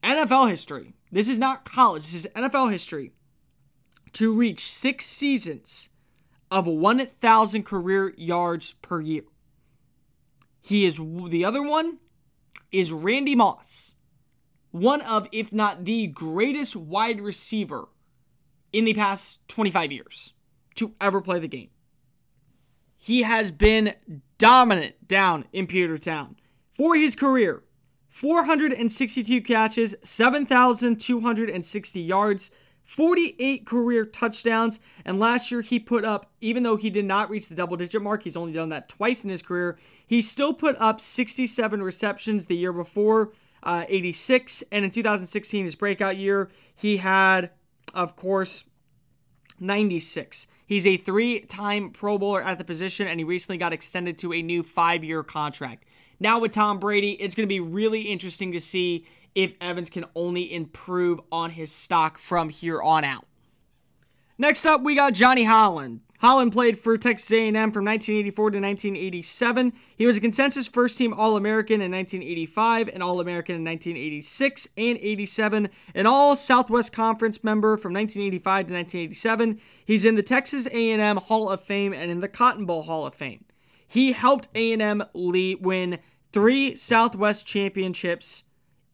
NFL 0.03 0.51
history. 0.51 0.95
This 1.11 1.29
is 1.29 1.39
not 1.39 1.65
college, 1.65 2.03
this 2.03 2.15
is 2.15 2.29
NFL 2.35 2.71
history. 2.71 3.13
To 4.13 4.33
reach 4.33 4.71
six 4.71 5.05
seasons 5.05 5.91
of 6.51 6.67
1,000 6.67 7.63
career 7.65 8.15
yards 8.17 8.73
per 8.81 9.01
year. 9.01 9.25
He 10.61 10.85
is 10.85 10.99
the 11.29 11.45
other 11.45 11.63
one 11.63 11.99
is 12.71 12.93
Randy 12.93 13.35
Moss, 13.35 13.95
one 14.71 15.01
of, 15.03 15.29
if 15.33 15.53
not 15.53 15.85
the 15.85 16.07
greatest 16.07 16.77
wide 16.77 17.21
receiver 17.21 17.89
in 18.73 18.85
the 18.85 18.95
past 18.95 19.47
25 19.49 19.93
years 19.93 20.35
to 20.75 20.95
ever 21.01 21.21
play 21.21 21.39
the 21.39 21.49
game. 21.49 21.71
He 22.97 23.23
has 23.23 23.51
been 23.51 23.95
dominant 24.37 25.07
down 25.07 25.47
in 25.53 25.67
Pewtertown 25.67 26.37
for 26.77 26.95
his 26.95 27.17
career. 27.17 27.63
462 28.09 29.41
catches, 29.43 29.95
7,260 30.03 32.01
yards, 32.01 32.51
48 32.85 33.67
career 33.67 34.07
touchdowns. 34.07 34.81
And 35.05 35.19
last 35.19 35.51
year, 35.51 35.61
he 35.61 35.79
put 35.79 36.05
up, 36.05 36.33
even 36.41 36.63
though 36.63 36.77
he 36.77 36.89
did 36.89 37.05
not 37.05 37.29
reach 37.29 37.49
the 37.49 37.55
double 37.55 37.77
digit 37.77 38.01
mark, 38.01 38.23
he's 38.23 38.37
only 38.37 38.53
done 38.53 38.71
that 38.71 38.89
twice 38.89 39.25
in 39.25 39.31
his 39.31 39.43
career, 39.43 39.79
he 40.07 40.23
still 40.23 40.55
put 40.55 40.75
up 40.79 41.01
67 41.01 41.83
receptions 41.83 42.47
the 42.47 42.57
year 42.57 42.73
before, 42.73 43.33
uh, 43.63 43.85
86. 43.89 44.65
And 44.73 44.87
in 44.87 44.91
2016, 44.91 45.65
his 45.65 45.77
breakout 45.77 46.17
year, 46.17 46.49
he 46.75 46.97
had, 46.97 47.51
of 47.93 48.17
course, 48.17 48.65
96. 49.61 50.47
He's 50.65 50.87
a 50.87 50.97
three 50.97 51.41
time 51.41 51.91
Pro 51.91 52.19
Bowler 52.19 52.43
at 52.43 52.59
the 52.59 52.65
position, 52.65 53.07
and 53.07 53.21
he 53.21 53.25
recently 53.25 53.59
got 53.59 53.73
extended 53.73 54.19
to 54.19 54.33
a 54.33 54.43
new 54.43 54.63
five 54.63 55.05
year 55.05 55.23
contract. 55.23 55.85
Now 56.21 56.41
with 56.41 56.53
Tom 56.53 56.79
Brady, 56.79 57.13
it's 57.13 57.35
going 57.35 57.47
to 57.47 57.53
be 57.53 57.61
really 57.61 58.03
interesting 58.03 58.53
to 58.53 58.61
see 58.61 59.07
if 59.35 59.55
Evans 59.61 59.91
can 59.91 60.05
only 60.15 60.53
improve 60.53 61.21
on 61.31 61.51
his 61.51 61.71
stock 61.71 62.19
from 62.19 62.49
here 62.49 62.83
on 62.83 63.05
out. 63.05 63.27
Next 64.37 64.67
up, 64.67 64.83
we 64.83 64.95
got 64.95 65.15
Johnny 65.15 65.45
Holland. 65.45 66.01
Holland 66.21 66.53
played 66.53 66.77
for 66.77 66.97
Texas 66.97 67.31
A&M 67.31 67.55
from 67.55 67.85
1984 67.85 68.51
to 68.51 68.61
1987. 68.61 69.73
He 69.97 70.05
was 70.05 70.17
a 70.17 70.21
consensus 70.21 70.67
first-team 70.67 71.15
All-American 71.15 71.81
in 71.81 71.93
1985, 71.93 72.89
an 72.89 73.03
All-American 73.03 73.55
in 73.55 73.65
1986 73.65 74.67
and 74.77 74.99
87, 74.99 75.69
an 75.95 76.07
All 76.07 76.35
Southwest 76.35 76.93
Conference 76.93 77.45
member 77.45 77.77
from 77.77 77.93
1985 77.93 78.67
to 78.67 78.75
1987. 78.75 79.61
He's 79.85 80.05
in 80.05 80.17
the 80.17 80.25
Texas 80.25 80.67
A&M 80.67 81.19
Hall 81.19 81.49
of 81.49 81.61
Fame 81.61 81.93
and 81.93 82.11
in 82.11 82.19
the 82.19 82.29
Cotton 82.29 82.67
Bowl 82.67 82.83
Hall 82.83 83.07
of 83.07 83.15
Fame. 83.15 83.45
He 83.89 84.13
helped 84.13 84.49
A&M 84.55 85.03
Lee 85.15 85.55
win 85.55 85.99
three 86.31 86.77
Southwest 86.77 87.47
championships 87.47 88.45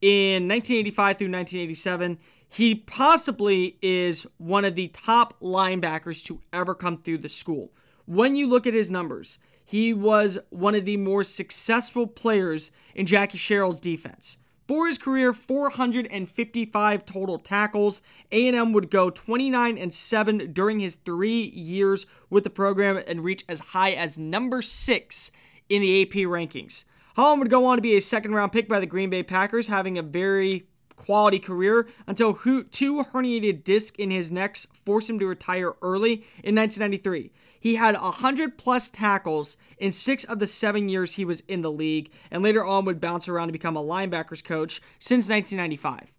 in 0.01 0.49
1985 0.49 1.19
through 1.19 1.27
1987. 1.27 2.19
He 2.49 2.77
possibly 2.77 3.77
is 3.83 4.25
one 4.39 4.65
of 4.65 4.77
the 4.77 4.89
top 4.89 5.39
linebackers 5.41 6.25
to 6.27 6.41
ever 6.53 6.75
come 6.75 6.99
through 6.99 7.19
the 7.19 7.29
school. 7.29 7.73
When 8.07 8.37
you 8.37 8.47
look 8.47 8.67
at 8.67 8.75
his 8.75 8.91
numbers, 8.91 9.39
he 9.65 9.93
was 9.93 10.39
one 10.51 10.77
of 10.77 10.85
the 10.85 10.97
more 10.97 11.25
successful 11.25 12.07
players 12.07 12.71
in 12.95 13.07
Jackie 13.07 13.39
Sherrill's 13.39 13.81
defense. 13.81 14.39
For 14.67 14.87
his 14.87 14.97
career, 14.97 15.35
455 15.35 17.05
total 17.05 17.39
tackles. 17.39 18.01
A&M 18.33 18.73
would 18.73 18.91
go 18.91 19.11
29 19.11 19.77
and 19.77 19.93
7 19.93 20.53
during 20.53 20.81
his 20.81 20.95
3 20.95 21.31
years 21.31 22.07
with 22.31 22.45
the 22.45 22.51
program 22.51 23.03
and 23.07 23.21
reach 23.21 23.45
as 23.47 23.61
high 23.61 23.93
as 23.93 24.17
number 24.17 24.63
6 24.63 25.31
in 25.69 25.83
the 25.83 26.03
AP 26.03 26.27
rankings. 26.27 26.85
Holland 27.15 27.41
would 27.41 27.51
go 27.51 27.67
on 27.67 27.77
to 27.77 27.83
be 27.83 27.95
a 27.95 28.01
second 28.01 28.35
round 28.35 28.53
pick 28.53 28.67
by 28.67 28.81
the 28.81 28.87
Green 28.87 29.11
Bay 29.11 29.23
Packers, 29.23 29.69
having 29.69 29.99
a 29.99 30.03
very 30.03 30.67
quality 30.97 31.39
career 31.39 31.87
until 32.07 32.33
two 32.33 33.05
herniated 33.13 33.65
discs 33.65 33.97
in 33.99 34.11
his 34.11 34.31
necks 34.31 34.67
forced 34.85 35.11
him 35.11 35.19
to 35.19 35.27
retire 35.27 35.75
early 35.83 36.25
in 36.43 36.55
1993. 36.55 37.33
He 37.65 37.77
had 37.77 37.99
100 37.99 38.59
plus 38.59 38.91
tackles 38.91 39.57
in 39.79 39.91
six 39.91 40.23
of 40.25 40.39
the 40.39 40.47
seven 40.47 40.91
years 40.91 41.15
he 41.15 41.25
was 41.25 41.41
in 41.49 41.63
the 41.63 41.73
league, 41.73 42.13
and 42.31 42.43
later 42.43 42.63
on 42.63 42.85
would 42.85 43.01
bounce 43.01 43.27
around 43.27 43.49
to 43.49 43.53
become 43.53 43.75
a 43.75 43.83
linebackers 43.83 44.45
coach 44.45 44.83
since 44.99 45.31
1995. 45.31 46.15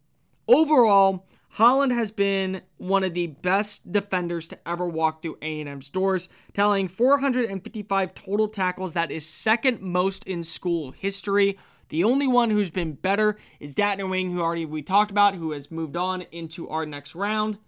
Overall, 0.48 1.28
Holland 1.50 1.92
has 1.92 2.10
been 2.10 2.64
one 2.78 3.04
of 3.04 3.14
the 3.14 3.28
best 3.28 3.92
defenders 3.92 4.48
to 4.48 4.68
ever 4.68 4.88
walk 4.88 5.22
through 5.22 5.38
A&M's 5.44 5.92
doors, 5.92 6.30
tallying 6.56 6.88
455 6.88 8.16
total 8.16 8.48
tackles. 8.48 8.94
That 8.94 9.12
is 9.12 9.30
second 9.30 9.84
most 9.84 10.24
in 10.24 10.42
school 10.42 10.94
history. 10.94 11.60
The 11.90 12.06
only 12.06 12.26
one 12.26 12.50
who's 12.50 12.72
been 12.72 12.94
better 12.94 13.38
is 13.60 13.76
Dat 13.76 14.00
Nguyen, 14.00 14.34
who 14.34 14.42
already 14.42 14.66
we 14.66 14.82
talked 14.82 15.12
about, 15.12 15.36
who 15.36 15.52
has 15.52 15.70
moved 15.70 15.96
on 15.96 16.24
into 16.32 16.68
our 16.70 16.88
next 16.88 17.14
round. 17.14 17.60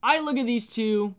I 0.00 0.20
look 0.20 0.38
at 0.38 0.46
these 0.46 0.68
two, 0.68 1.16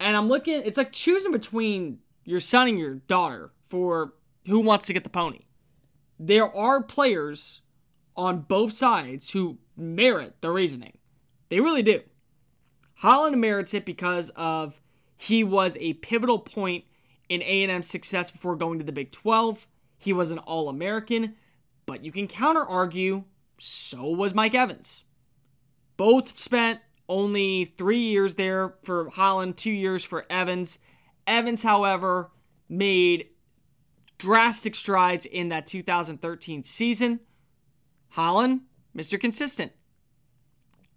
and 0.00 0.16
I'm 0.16 0.28
looking. 0.28 0.62
It's 0.64 0.78
like 0.78 0.92
choosing 0.92 1.32
between 1.32 1.98
your 2.24 2.40
son 2.40 2.68
and 2.68 2.78
your 2.78 2.94
daughter 2.94 3.52
for 3.66 4.14
who 4.46 4.60
wants 4.60 4.86
to 4.86 4.92
get 4.92 5.04
the 5.04 5.10
pony. 5.10 5.40
There 6.18 6.54
are 6.54 6.82
players 6.82 7.62
on 8.16 8.40
both 8.40 8.72
sides 8.72 9.30
who 9.30 9.58
merit 9.76 10.36
the 10.40 10.50
reasoning. 10.50 10.98
They 11.48 11.60
really 11.60 11.82
do. 11.82 12.02
Holland 13.00 13.40
merits 13.40 13.74
it 13.74 13.84
because 13.84 14.30
of 14.30 14.80
he 15.16 15.44
was 15.44 15.76
a 15.80 15.94
pivotal 15.94 16.38
point 16.38 16.84
in 17.28 17.42
A&M's 17.42 17.88
success 17.88 18.30
before 18.30 18.56
going 18.56 18.78
to 18.78 18.84
the 18.84 18.92
Big 18.92 19.10
12. 19.12 19.66
He 19.98 20.12
was 20.12 20.30
an 20.30 20.38
All-American, 20.38 21.34
but 21.84 22.04
you 22.04 22.12
can 22.12 22.26
counter 22.26 22.62
argue 22.62 23.24
so 23.58 24.08
was 24.08 24.34
Mike 24.34 24.54
Evans. 24.54 25.04
Both 25.96 26.36
spent 26.36 26.80
only 27.08 27.64
three 27.64 28.00
years 28.00 28.34
there 28.34 28.74
for 28.82 29.10
Holland, 29.10 29.56
two 29.56 29.70
years 29.70 30.04
for 30.04 30.26
Evans. 30.30 30.78
Evans, 31.26 31.62
however, 31.62 32.30
made 32.68 33.28
drastic 34.18 34.74
strides 34.74 35.26
in 35.26 35.48
that 35.50 35.66
2013 35.66 36.62
season. 36.62 37.20
Holland, 38.10 38.62
Mr. 38.96 39.20
Consistent. 39.20 39.72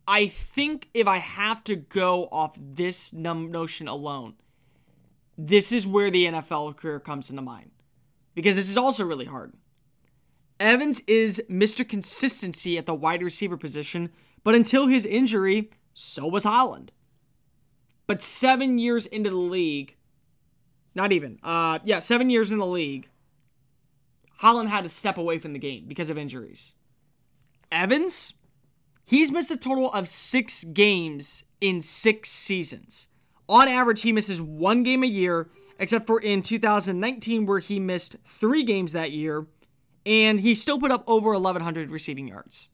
I 0.08 0.28
think 0.28 0.90
if 0.94 1.08
I 1.08 1.18
have 1.18 1.64
to 1.66 1.76
go 1.76 2.28
off 2.32 2.58
this 2.60 3.14
num- 3.14 3.52
notion 3.52 3.88
alone, 3.88 4.36
this 5.38 5.72
is 5.72 5.86
where 5.86 6.10
the 6.10 6.26
NFL 6.26 6.76
career 6.78 7.00
comes 7.00 7.30
into 7.30 7.42
mind. 7.42 7.72
Because 8.34 8.56
this 8.56 8.70
is 8.70 8.78
also 8.78 9.06
really 9.06 9.26
hard. 9.26 9.54
Evans 10.60 11.02
is 11.08 11.42
Mr. 11.50 11.88
Consistency 11.88 12.78
at 12.78 12.86
the 12.86 12.94
wide 12.94 13.22
receiver 13.22 13.56
position, 13.56 14.12
but 14.44 14.56
until 14.56 14.88
his 14.88 15.06
injury, 15.06 15.70
so 16.00 16.26
was 16.26 16.46
Holland. 16.46 16.92
But 18.08 18.22
seven 18.22 18.80
years 18.80 19.06
into 19.06 19.30
the 19.30 19.36
league, 19.36 19.96
not 20.96 21.12
even, 21.12 21.40
uh, 21.44 21.80
yeah, 21.84 22.00
seven 22.00 22.30
years 22.30 22.52
in 22.52 22.58
the 22.58 22.66
league, 22.66 23.10
Holland 24.38 24.70
had 24.70 24.84
to 24.84 24.90
step 24.90 25.18
away 25.18 25.40
from 25.40 25.52
the 25.52 25.60
game 25.60 25.86
because 25.88 26.10
of 26.10 26.18
injuries. 26.18 26.74
Evans, 27.70 28.34
he's 29.06 29.32
missed 29.32 29.52
a 29.52 29.58
total 29.58 29.92
of 29.92 30.08
six 30.08 30.64
games 30.64 31.44
in 31.60 31.82
six 31.82 32.30
seasons. 32.30 33.10
On 33.50 33.68
average, 33.68 34.02
he 34.04 34.14
misses 34.14 34.42
one 34.42 34.84
game 34.84 35.04
a 35.04 35.08
year, 35.08 35.50
except 35.80 36.08
for 36.08 36.22
in 36.22 36.42
2019, 36.42 37.46
where 37.46 37.60
he 37.60 37.78
missed 37.78 38.16
three 38.26 38.64
games 38.64 38.94
that 38.94 39.12
year 39.12 39.48
and 40.06 40.40
he 40.40 40.56
still 40.56 40.80
put 40.80 40.92
up 40.92 41.04
over 41.08 41.34
1,100 41.34 41.90
receiving 41.90 42.30
yards. 42.30 42.70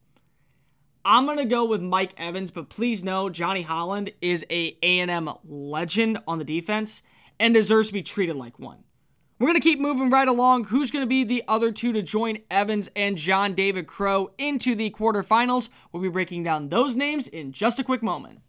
I'm 1.07 1.27
gonna 1.27 1.45
go 1.45 1.65
with 1.65 1.83
Mike 1.83 2.15
Evans, 2.17 2.49
but 2.49 2.67
please 2.67 3.03
know 3.03 3.29
Johnny 3.29 3.61
Holland 3.61 4.11
is 4.23 4.43
a 4.49 4.75
A&M 4.81 5.29
legend 5.47 6.17
on 6.27 6.39
the 6.39 6.43
defense 6.43 7.03
and 7.39 7.53
deserves 7.53 7.89
to 7.89 7.93
be 7.93 8.01
treated 8.01 8.35
like 8.35 8.57
one. 8.57 8.79
We're 9.37 9.45
gonna 9.45 9.59
keep 9.59 9.79
moving 9.79 10.09
right 10.09 10.27
along. 10.27 10.63
Who's 10.63 10.89
gonna 10.89 11.05
be 11.05 11.23
the 11.23 11.43
other 11.47 11.71
two 11.71 11.93
to 11.93 12.01
join 12.01 12.39
Evans 12.49 12.89
and 12.95 13.19
John 13.19 13.53
David 13.53 13.85
Crow 13.85 14.31
into 14.39 14.73
the 14.73 14.89
quarterfinals? 14.89 15.69
We'll 15.91 16.01
be 16.01 16.09
breaking 16.09 16.41
down 16.41 16.69
those 16.69 16.95
names 16.95 17.27
in 17.27 17.51
just 17.51 17.77
a 17.77 17.83
quick 17.83 18.01
moment. 18.01 18.39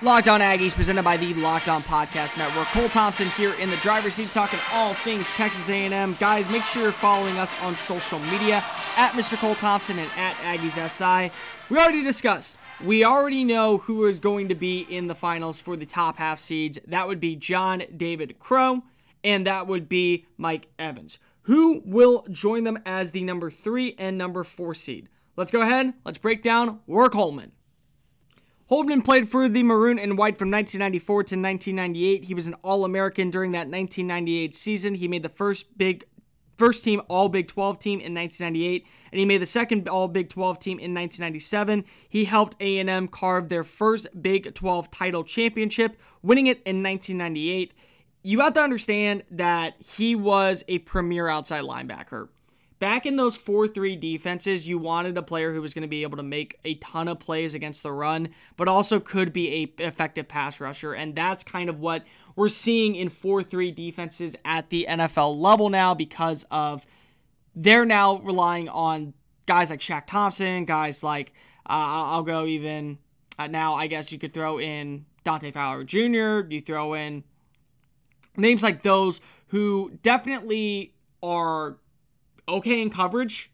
Locked 0.00 0.28
On 0.28 0.40
Aggies, 0.40 0.74
presented 0.74 1.02
by 1.02 1.16
the 1.16 1.34
Locked 1.34 1.68
On 1.68 1.82
Podcast 1.82 2.38
Network. 2.38 2.68
Cole 2.68 2.88
Thompson 2.88 3.26
here 3.30 3.54
in 3.54 3.68
the 3.68 3.76
driver's 3.78 4.14
seat, 4.14 4.30
talking 4.30 4.60
all 4.72 4.94
things 4.94 5.32
Texas 5.32 5.68
A&M. 5.68 6.16
Guys, 6.20 6.48
make 6.48 6.62
sure 6.62 6.84
you're 6.84 6.92
following 6.92 7.36
us 7.36 7.52
on 7.62 7.74
social 7.74 8.20
media 8.20 8.64
at 8.96 9.10
Mr. 9.14 9.36
Cole 9.36 9.56
Thompson 9.56 9.98
and 9.98 10.08
at 10.16 10.34
Aggies 10.36 10.78
SI. 10.88 11.32
We 11.68 11.78
already 11.78 12.04
discussed. 12.04 12.58
We 12.84 13.02
already 13.02 13.42
know 13.42 13.78
who 13.78 14.06
is 14.06 14.20
going 14.20 14.48
to 14.50 14.54
be 14.54 14.82
in 14.82 15.08
the 15.08 15.16
finals 15.16 15.60
for 15.60 15.76
the 15.76 15.84
top 15.84 16.18
half 16.18 16.38
seeds. 16.38 16.78
That 16.86 17.08
would 17.08 17.18
be 17.18 17.34
John 17.34 17.82
David 17.96 18.38
Crow, 18.38 18.84
and 19.24 19.48
that 19.48 19.66
would 19.66 19.88
be 19.88 20.26
Mike 20.36 20.68
Evans. 20.78 21.18
Who 21.42 21.82
will 21.84 22.24
join 22.30 22.62
them 22.62 22.78
as 22.86 23.10
the 23.10 23.24
number 23.24 23.50
three 23.50 23.96
and 23.98 24.16
number 24.16 24.44
four 24.44 24.74
seed? 24.74 25.08
Let's 25.34 25.50
go 25.50 25.62
ahead. 25.62 25.92
Let's 26.04 26.18
break 26.18 26.44
down 26.44 26.78
Warrick 26.86 27.14
Holdman. 27.14 27.50
Holdman 28.70 29.02
played 29.02 29.30
for 29.30 29.48
the 29.48 29.62
Maroon 29.62 29.98
and 29.98 30.18
White 30.18 30.36
from 30.36 30.50
1994 30.50 31.14
to 31.14 31.36
1998. 31.36 32.24
He 32.24 32.34
was 32.34 32.46
an 32.46 32.54
All 32.62 32.84
American 32.84 33.30
during 33.30 33.52
that 33.52 33.68
1998 33.68 34.54
season. 34.54 34.94
He 34.94 35.08
made 35.08 35.22
the 35.22 35.30
first 35.30 35.78
big 35.78 36.04
first 36.58 36.84
team 36.84 37.00
All 37.08 37.30
Big 37.30 37.46
12 37.46 37.78
team 37.78 38.00
in 38.00 38.12
1998, 38.12 38.86
and 39.10 39.18
he 39.18 39.24
made 39.24 39.40
the 39.40 39.46
second 39.46 39.88
All 39.88 40.06
Big 40.06 40.28
12 40.28 40.58
team 40.58 40.72
in 40.72 40.92
1997. 40.92 41.84
He 42.10 42.26
helped 42.26 42.56
A&M 42.60 43.08
carve 43.08 43.48
their 43.48 43.62
first 43.62 44.06
Big 44.20 44.52
12 44.54 44.90
title 44.90 45.24
championship, 45.24 45.98
winning 46.20 46.46
it 46.46 46.58
in 46.66 46.82
1998. 46.82 47.72
You 48.22 48.40
have 48.40 48.52
to 48.54 48.60
understand 48.60 49.22
that 49.30 49.76
he 49.78 50.14
was 50.14 50.62
a 50.68 50.80
premier 50.80 51.28
outside 51.28 51.64
linebacker 51.64 52.28
back 52.78 53.06
in 53.06 53.16
those 53.16 53.36
4-3 53.36 53.98
defenses, 53.98 54.68
you 54.68 54.78
wanted 54.78 55.16
a 55.16 55.22
player 55.22 55.52
who 55.52 55.60
was 55.60 55.74
going 55.74 55.82
to 55.82 55.88
be 55.88 56.02
able 56.02 56.16
to 56.16 56.22
make 56.22 56.58
a 56.64 56.74
ton 56.76 57.08
of 57.08 57.18
plays 57.18 57.54
against 57.54 57.82
the 57.82 57.92
run, 57.92 58.28
but 58.56 58.68
also 58.68 59.00
could 59.00 59.32
be 59.32 59.72
a 59.78 59.82
effective 59.84 60.28
pass 60.28 60.60
rusher, 60.60 60.92
and 60.92 61.14
that's 61.14 61.44
kind 61.44 61.68
of 61.68 61.78
what 61.80 62.04
we're 62.36 62.48
seeing 62.48 62.94
in 62.94 63.08
4-3 63.08 63.74
defenses 63.74 64.36
at 64.44 64.70
the 64.70 64.86
NFL 64.88 65.38
level 65.38 65.68
now 65.70 65.94
because 65.94 66.44
of 66.50 66.86
they're 67.54 67.84
now 67.84 68.18
relying 68.18 68.68
on 68.68 69.14
guys 69.46 69.70
like 69.70 69.80
Shaq 69.80 70.06
Thompson, 70.06 70.64
guys 70.64 71.02
like 71.02 71.32
uh, 71.68 72.06
I'll 72.10 72.22
go 72.22 72.46
even 72.46 72.98
uh, 73.38 73.48
now. 73.48 73.74
I 73.74 73.88
guess 73.88 74.12
you 74.12 74.18
could 74.18 74.32
throw 74.32 74.58
in 74.58 75.04
Dante 75.24 75.50
Fowler 75.50 75.84
Jr. 75.84 76.46
You 76.48 76.60
throw 76.60 76.94
in 76.94 77.24
names 78.36 78.62
like 78.62 78.82
those 78.82 79.20
who 79.48 79.98
definitely 80.02 80.94
are 81.22 81.78
okay 82.48 82.80
in 82.80 82.90
coverage, 82.90 83.50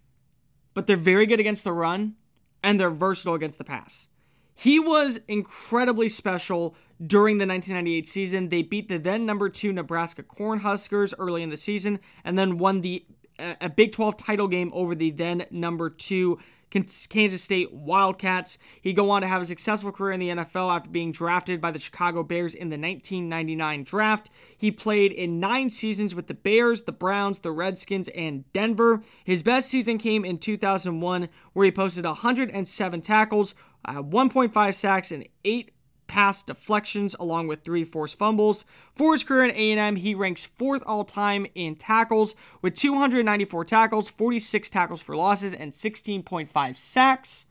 but 0.73 0.87
they're 0.87 0.97
very 0.97 1.27
good 1.27 1.41
against 1.41 1.65
the 1.65 1.73
run 1.73 2.15
and 2.63 2.81
they're 2.81 2.91
versatile 2.91 3.35
against 3.35 3.59
the 3.59 3.65
pass. 3.65 4.09
He 4.55 4.79
was 4.79 5.19
incredibly 5.27 6.09
special 6.09 6.77
during 7.05 7.39
the 7.39 7.47
1998 7.47 8.07
season. 8.07 8.49
They 8.49 8.63
beat 8.63 8.89
the 8.89 8.99
then 8.99 9.27
number 9.27 9.49
two 9.49 9.73
Nebraska 9.73 10.23
Cornhuskers 10.23 11.13
early 11.19 11.43
in 11.43 11.51
the 11.51 11.57
season 11.57 11.99
and 12.25 12.39
then 12.39 12.59
won 12.59 12.81
the 12.81 13.05
uh, 13.39 13.55
a 13.61 13.69
Big 13.69 13.91
12 13.91 14.17
title 14.17 14.47
game 14.47 14.71
over 14.73 14.95
the 14.95 15.11
then 15.11 15.45
number 15.51 15.91
two 15.91 16.39
Kansas 16.75 17.43
State 17.43 17.73
Wildcats. 17.73 18.59
He'd 18.81 18.97
go 18.97 19.11
on 19.11 19.23
to 19.23 19.29
have 19.29 19.43
a 19.43 19.47
successful 19.47 19.93
career 19.93 20.13
in 20.13 20.21
the 20.21 20.29
NFL 20.31 20.75
after 20.75 20.91
being 20.91 21.13
drafted 21.13 21.61
by 21.61 21.71
the 21.71 21.79
Chicago 21.79 22.23
Bears 22.23 22.55
in 22.55 22.69
the 22.69 22.77
1999 22.77 23.85
draft. 23.85 24.31
He 24.57 24.71
played 24.71 25.13
in 25.13 25.41
nine 25.41 25.71
seasons 25.71 26.15
with 26.15 26.27
the 26.27 26.35
Bears, 26.35 26.83
the 26.83 26.93
Browns, 26.93 27.39
the 27.39 27.53
Redskins, 27.53 28.09
and 28.09 28.51
Denver. 28.53 29.03
His 29.25 29.43
best 29.43 29.69
season 29.69 29.99
came 29.99 30.25
in 30.25 30.39
2001, 30.39 31.29
where 31.53 31.65
he 31.65 31.71
posted 31.71 32.05
107 32.05 33.01
tackles, 33.01 33.55
uh, 33.85 34.03
1.5 34.03 34.75
sacks, 34.75 35.13
and 35.13 35.29
eight 35.45 35.74
pass 36.07 36.43
deflections 36.43 37.15
along 37.19 37.47
with 37.47 37.65
three 37.65 37.85
forced 37.85 38.19
fumbles. 38.19 38.65
For 38.95 39.13
his 39.13 39.25
career 39.25 39.45
in 39.45 39.79
A&M, 39.79 39.97
he 39.97 40.15
ranks 40.15 40.45
fourth 40.45 40.83
all-time 40.87 41.47
in 41.55 41.77
tackles 41.77 42.35
with 42.63 42.75
294 42.75 43.65
tackles, 43.65 44.09
46 44.09 44.71
tackles 44.71 45.03
for 45.03 45.17
losses, 45.17 45.53
and 45.53 45.73
16.5 45.73 46.79
sacks. 46.79 47.47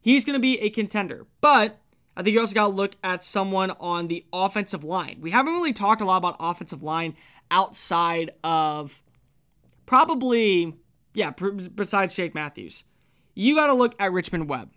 He's 0.00 0.24
going 0.24 0.34
to 0.34 0.40
be 0.40 0.60
a 0.60 0.70
contender, 0.70 1.26
but 1.40 1.80
I 2.16 2.22
think 2.22 2.34
you 2.34 2.40
also 2.40 2.54
got 2.54 2.68
to 2.68 2.72
look 2.72 2.96
at 3.02 3.22
someone 3.22 3.72
on 3.80 4.08
the 4.08 4.24
offensive 4.32 4.84
line. 4.84 5.18
We 5.20 5.30
haven't 5.30 5.54
really 5.54 5.72
talked 5.72 6.00
a 6.00 6.04
lot 6.04 6.18
about 6.18 6.36
offensive 6.38 6.82
line 6.82 7.16
outside 7.50 8.30
of 8.44 9.02
probably, 9.86 10.76
yeah, 11.12 11.30
besides 11.74 12.14
Jake 12.14 12.34
Matthews. 12.34 12.84
You 13.34 13.56
got 13.56 13.66
to 13.66 13.72
look 13.74 13.94
at 13.98 14.12
Richmond 14.12 14.48
Webb. 14.48 14.70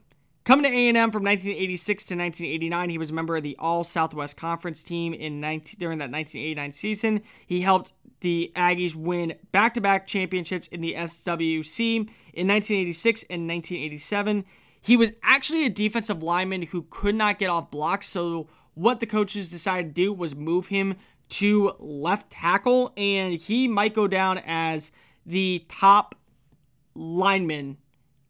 Coming 0.47 0.63
to 0.63 0.71
A&M 0.71 1.12
from 1.12 1.25
1986 1.25 2.05
to 2.05 2.15
1989, 2.15 2.89
he 2.89 2.97
was 2.97 3.10
a 3.10 3.13
member 3.13 3.36
of 3.36 3.43
the 3.43 3.57
All 3.60 3.83
Southwest 3.83 4.38
Conference 4.38 4.81
team 4.81 5.13
in 5.13 5.41
19, 5.41 5.75
during 5.77 5.97
that 5.97 6.10
1989 6.10 6.71
season. 6.71 7.21
He 7.45 7.60
helped 7.60 7.91
the 8.21 8.53
Aggies 8.55 8.95
win 8.95 9.33
back-to-back 9.51 10.07
championships 10.07 10.67
in 10.67 10.79
the 10.79 10.93
SWC 10.93 11.97
in 11.97 12.47
1986 12.47 13.23
and 13.23 13.45
1987. 13.45 14.45
He 14.79 14.95
was 14.95 15.12
actually 15.21 15.65
a 15.65 15.69
defensive 15.69 16.23
lineman 16.23 16.62
who 16.62 16.83
could 16.91 17.15
not 17.15 17.39
get 17.39 17.49
off 17.49 17.69
blocks, 17.69 18.07
so 18.07 18.47
what 18.73 19.01
the 19.01 19.05
coaches 19.05 19.51
decided 19.51 19.93
to 19.93 20.01
do 20.01 20.13
was 20.13 20.33
move 20.33 20.67
him 20.67 20.95
to 21.27 21.73
left 21.77 22.29
tackle, 22.29 22.93
and 22.95 23.33
he 23.33 23.67
might 23.67 23.93
go 23.93 24.07
down 24.07 24.38
as 24.45 24.93
the 25.25 25.65
top 25.67 26.15
lineman 26.95 27.75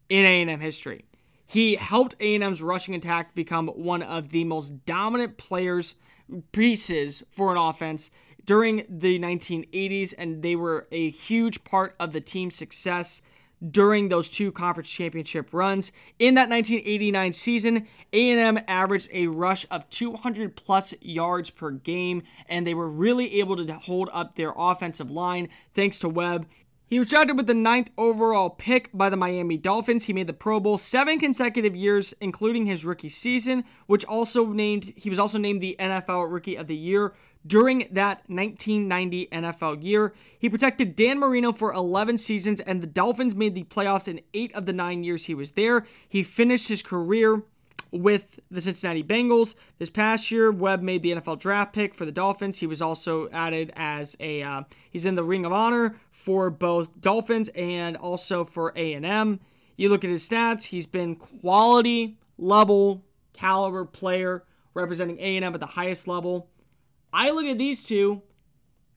in 0.08 0.24
A&M 0.24 0.58
history. 0.58 1.04
He 1.50 1.76
helped 1.76 2.14
A&M's 2.20 2.60
rushing 2.60 2.94
attack 2.94 3.34
become 3.34 3.68
one 3.68 4.02
of 4.02 4.28
the 4.28 4.44
most 4.44 4.84
dominant 4.84 5.38
players 5.38 5.94
pieces 6.52 7.22
for 7.30 7.50
an 7.50 7.56
offense 7.56 8.10
during 8.44 8.84
the 8.86 9.18
1980s 9.18 10.12
and 10.18 10.42
they 10.42 10.54
were 10.54 10.86
a 10.92 11.08
huge 11.08 11.64
part 11.64 11.96
of 11.98 12.12
the 12.12 12.20
team's 12.20 12.54
success 12.54 13.22
during 13.70 14.10
those 14.10 14.28
two 14.28 14.52
conference 14.52 14.90
championship 14.90 15.48
runs. 15.52 15.90
In 16.18 16.34
that 16.34 16.50
1989 16.50 17.32
season, 17.32 17.86
A&M 18.12 18.60
averaged 18.68 19.08
a 19.12 19.28
rush 19.28 19.66
of 19.70 19.88
200 19.88 20.54
plus 20.54 20.92
yards 21.00 21.48
per 21.48 21.70
game, 21.70 22.22
and 22.46 22.66
they 22.66 22.74
were 22.74 22.88
really 22.88 23.40
able 23.40 23.56
to 23.56 23.72
hold 23.74 24.10
up 24.12 24.34
their 24.34 24.52
offensive 24.54 25.10
line 25.10 25.48
thanks 25.74 25.98
to 26.00 26.10
Webb. 26.10 26.46
He 26.88 26.98
was 26.98 27.10
drafted 27.10 27.36
with 27.36 27.46
the 27.46 27.52
ninth 27.52 27.90
overall 27.98 28.48
pick 28.48 28.88
by 28.94 29.10
the 29.10 29.16
Miami 29.16 29.58
Dolphins. 29.58 30.04
He 30.06 30.14
made 30.14 30.26
the 30.26 30.32
Pro 30.32 30.58
Bowl 30.58 30.78
seven 30.78 31.18
consecutive 31.18 31.76
years, 31.76 32.14
including 32.18 32.64
his 32.64 32.82
rookie 32.82 33.10
season, 33.10 33.64
which 33.86 34.06
also 34.06 34.46
named 34.46 34.94
he 34.96 35.10
was 35.10 35.18
also 35.18 35.36
named 35.36 35.60
the 35.60 35.76
NFL 35.78 36.32
Rookie 36.32 36.56
of 36.56 36.66
the 36.66 36.76
Year 36.76 37.12
during 37.46 37.88
that 37.90 38.22
1990 38.28 39.26
NFL 39.26 39.84
year. 39.84 40.14
He 40.38 40.48
protected 40.48 40.96
Dan 40.96 41.18
Marino 41.18 41.52
for 41.52 41.74
11 41.74 42.16
seasons, 42.16 42.60
and 42.60 42.80
the 42.80 42.86
Dolphins 42.86 43.34
made 43.34 43.54
the 43.54 43.64
playoffs 43.64 44.08
in 44.08 44.22
eight 44.32 44.54
of 44.54 44.64
the 44.64 44.72
nine 44.72 45.04
years 45.04 45.26
he 45.26 45.34
was 45.34 45.52
there. 45.52 45.84
He 46.08 46.22
finished 46.22 46.68
his 46.68 46.82
career 46.82 47.42
with 47.90 48.40
the 48.50 48.60
Cincinnati 48.60 49.02
Bengals. 49.02 49.54
This 49.78 49.90
past 49.90 50.30
year, 50.30 50.50
Webb 50.50 50.82
made 50.82 51.02
the 51.02 51.12
NFL 51.12 51.38
draft 51.38 51.72
pick 51.72 51.94
for 51.94 52.04
the 52.04 52.12
Dolphins. 52.12 52.58
He 52.58 52.66
was 52.66 52.82
also 52.82 53.28
added 53.30 53.72
as 53.76 54.16
a 54.20 54.42
uh, 54.42 54.62
he's 54.90 55.06
in 55.06 55.14
the 55.14 55.24
Ring 55.24 55.44
of 55.44 55.52
Honor 55.52 55.96
for 56.10 56.50
both 56.50 57.00
Dolphins 57.00 57.48
and 57.54 57.96
also 57.96 58.44
for 58.44 58.72
A&M. 58.76 59.40
You 59.76 59.88
look 59.88 60.04
at 60.04 60.10
his 60.10 60.28
stats, 60.28 60.66
he's 60.66 60.86
been 60.86 61.16
quality 61.16 62.18
level 62.36 63.04
caliber 63.32 63.84
player 63.84 64.44
representing 64.74 65.18
A&M 65.18 65.54
at 65.54 65.60
the 65.60 65.66
highest 65.66 66.08
level. 66.08 66.50
I 67.12 67.30
look 67.30 67.46
at 67.46 67.58
these 67.58 67.84
two 67.84 68.22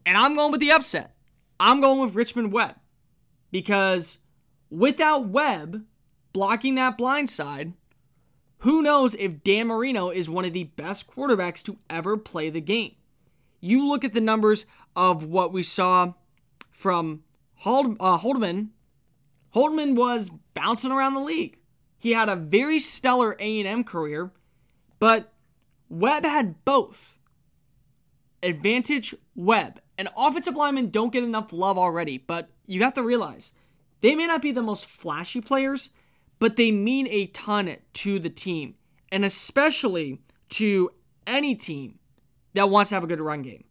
and 0.06 0.17
I'm 0.17 0.36
going 0.36 0.51
with 0.51 0.62
the 0.62 0.71
upset. 0.71 1.15
I'm 1.60 1.80
going 1.82 1.99
with 1.99 2.15
Richmond 2.15 2.51
Webb 2.51 2.75
because 3.51 4.17
without 4.69 5.27
Webb 5.27 5.86
blocking 6.34 6.75
that 6.75 6.97
blind 6.97 7.30
side, 7.30 7.73
who 8.62 8.82
knows 8.82 9.15
if 9.15 9.43
Dan 9.43 9.67
Marino 9.67 10.10
is 10.10 10.30
one 10.30 10.45
of 10.45 10.54
the 10.54 10.65
best 10.65 11.08
quarterbacks 11.08 11.63
to 11.63 11.78
ever 11.89 12.15
play 12.17 12.50
the 12.50 12.62
game? 12.62 12.95
You 13.60 13.88
look 13.88 14.04
at 14.04 14.13
the 14.13 14.21
numbers 14.21 14.65
of 14.95 15.26
what 15.26 15.52
we 15.52 15.63
saw 15.63 16.13
from 16.71 17.24
Hold, 17.62 17.97
uh, 18.00 18.17
was 19.95 20.32
bouncing 20.54 20.91
around 20.91 21.13
the 21.13 21.19
league. 21.21 21.58
He 21.97 22.13
had 22.13 22.30
a 22.30 22.36
very 22.36 22.80
stellar 22.80 23.36
A&M 23.39 23.84
career, 23.84 24.32
but 24.97 25.32
Webb 25.89 26.24
had 26.24 26.63
both. 26.65 27.19
Advantage 28.41 29.13
Webb. 29.36 29.80
And 29.97 30.10
offensive 30.17 30.56
linemen 30.56 30.89
don't 30.89 31.13
get 31.13 31.24
enough 31.24 31.54
love 31.54 31.78
already, 31.78 32.17
but 32.17 32.50
you 32.65 32.82
have 32.82 32.95
to 32.95 33.04
realize 33.04 33.54
they 34.02 34.15
may 34.15 34.26
not 34.26 34.41
be 34.41 34.52
the 34.52 34.63
most 34.63 34.86
flashy 34.86 35.41
players, 35.41 35.91
but 36.41 36.56
they 36.56 36.71
mean 36.71 37.08
a 37.12 37.27
ton 37.27 37.77
to 37.93 38.17
the 38.17 38.30
team, 38.30 38.73
and 39.12 39.23
especially 39.23 40.19
to 40.49 40.89
any 41.27 41.54
team 41.54 41.99
that 42.56 42.67
wants 42.67 42.89
to 42.89 42.95
have 42.95 43.04
a 43.04 43.08
good 43.08 43.21
run 43.21 43.43
game. 43.43 43.63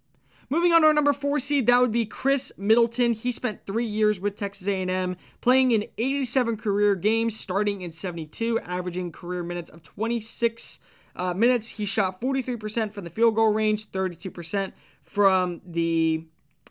Moving 0.48 0.72
on 0.72 0.82
to 0.82 0.86
our 0.86 0.94
number 0.94 1.12
four 1.12 1.40
seed, 1.40 1.66
that 1.66 1.80
would 1.80 1.90
be 1.90 2.06
Chris 2.06 2.52
Middleton. 2.56 3.12
He 3.12 3.32
spent 3.32 3.66
three 3.66 3.86
years 3.86 4.20
with 4.20 4.36
Texas 4.36 4.68
A&M, 4.68 5.16
playing 5.40 5.72
in 5.72 5.86
87 5.98 6.56
career 6.56 6.94
games, 6.94 7.38
starting 7.38 7.82
in 7.82 7.90
72, 7.90 8.60
averaging 8.60 9.10
career 9.10 9.42
minutes 9.42 9.68
of 9.68 9.82
26 9.82 10.78
uh, 11.16 11.34
minutes. 11.34 11.70
He 11.70 11.84
shot 11.84 12.20
43% 12.20 12.92
from 12.92 13.02
the 13.02 13.10
field 13.10 13.34
goal 13.34 13.52
range, 13.52 13.90
32% 13.90 14.72
from 15.02 15.60
the 15.66 16.24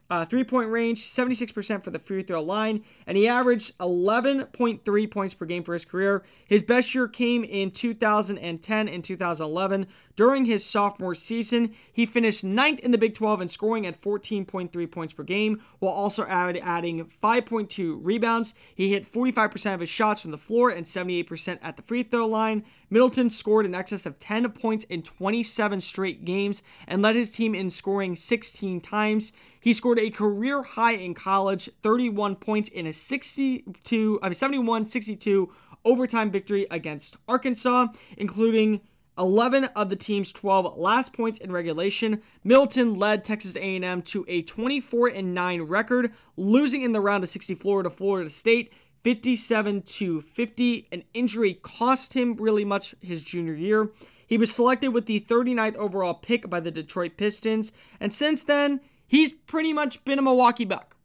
uh, 0.09 0.25
three 0.25 0.43
point 0.43 0.69
range, 0.69 1.01
76% 1.01 1.83
for 1.83 1.91
the 1.91 1.99
free 1.99 2.23
throw 2.23 2.41
line, 2.41 2.83
and 3.05 3.17
he 3.17 3.27
averaged 3.27 3.77
11.3 3.77 5.11
points 5.11 5.33
per 5.33 5.45
game 5.45 5.63
for 5.63 5.73
his 5.73 5.85
career. 5.85 6.23
His 6.47 6.61
best 6.61 6.95
year 6.95 7.07
came 7.07 7.43
in 7.43 7.71
2010 7.71 8.89
and 8.89 9.03
2011. 9.03 9.87
During 10.19 10.43
his 10.43 10.65
sophomore 10.65 11.15
season, 11.15 11.73
he 11.93 12.05
finished 12.05 12.43
ninth 12.43 12.81
in 12.81 12.91
the 12.91 12.97
Big 12.97 13.13
12 13.13 13.39
in 13.39 13.47
scoring 13.47 13.87
at 13.87 14.01
14.3 14.01 14.91
points 14.91 15.13
per 15.13 15.23
game, 15.23 15.61
while 15.79 15.93
also 15.93 16.25
add, 16.25 16.57
adding 16.57 17.05
5.2 17.05 17.99
rebounds. 18.01 18.53
He 18.75 18.91
hit 18.91 19.09
45% 19.09 19.73
of 19.73 19.79
his 19.79 19.87
shots 19.87 20.21
from 20.21 20.31
the 20.31 20.37
floor 20.37 20.71
and 20.71 20.85
78% 20.85 21.59
at 21.61 21.77
the 21.77 21.83
free 21.83 22.03
throw 22.03 22.27
line. 22.27 22.65
Middleton 22.89 23.29
scored 23.29 23.65
in 23.65 23.73
excess 23.73 24.05
of 24.05 24.19
10 24.19 24.49
points 24.49 24.83
in 24.89 25.03
27 25.03 25.79
straight 25.79 26.25
games 26.25 26.63
and 26.85 27.01
led 27.01 27.15
his 27.15 27.31
team 27.31 27.55
in 27.55 27.69
scoring 27.69 28.13
16 28.13 28.81
times. 28.81 29.31
He 29.61 29.71
scored 29.71 29.99
a 29.99 30.09
career 30.09 30.63
high 30.63 30.95
in 30.95 31.13
college, 31.13 31.69
31 31.81 32.35
points 32.35 32.67
in 32.67 32.87
a 32.87 32.91
62, 32.91 34.19
I 34.21 34.27
mean 34.27 34.33
71-62 34.33 35.47
overtime 35.85 36.29
victory 36.29 36.67
against 36.69 37.15
Arkansas, 37.25 37.87
including 38.17 38.81
11 39.19 39.65
of 39.75 39.89
the 39.89 39.95
team's 39.95 40.31
12 40.31 40.77
last 40.77 41.13
points 41.13 41.37
in 41.39 41.51
regulation. 41.51 42.21
Middleton 42.43 42.95
led 42.95 43.23
Texas 43.23 43.57
A&M 43.57 44.01
to 44.03 44.25
a 44.27 44.41
24 44.43 45.11
9 45.11 45.61
record, 45.63 46.13
losing 46.37 46.83
in 46.83 46.93
the 46.93 47.01
round 47.01 47.23
of 47.23 47.29
60 47.29 47.53
Florida 47.55 47.89
Florida 47.89 48.29
State 48.29 48.73
57 49.03 49.81
to 49.83 50.21
50. 50.21 50.87
An 50.91 51.03
injury 51.13 51.55
cost 51.55 52.13
him 52.13 52.35
really 52.35 52.65
much 52.65 52.95
his 53.01 53.23
junior 53.23 53.53
year. 53.53 53.91
He 54.25 54.37
was 54.37 54.53
selected 54.53 54.89
with 54.89 55.05
the 55.05 55.19
39th 55.19 55.75
overall 55.75 56.13
pick 56.13 56.49
by 56.49 56.59
the 56.59 56.71
Detroit 56.71 57.17
Pistons, 57.17 57.71
and 57.99 58.13
since 58.13 58.43
then, 58.43 58.79
he's 59.07 59.33
pretty 59.33 59.73
much 59.73 60.05
been 60.05 60.19
a 60.19 60.21
Milwaukee 60.21 60.65
Buck. 60.65 60.95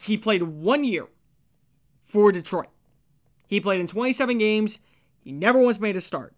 He 0.00 0.16
played 0.16 0.42
one 0.42 0.84
year 0.84 1.06
for 2.02 2.30
Detroit. 2.30 2.68
He 3.46 3.60
played 3.60 3.80
in 3.80 3.86
27 3.86 4.38
games. 4.38 4.78
He 5.18 5.32
never 5.32 5.58
once 5.58 5.80
made 5.80 5.96
a 5.96 6.00
start. 6.00 6.34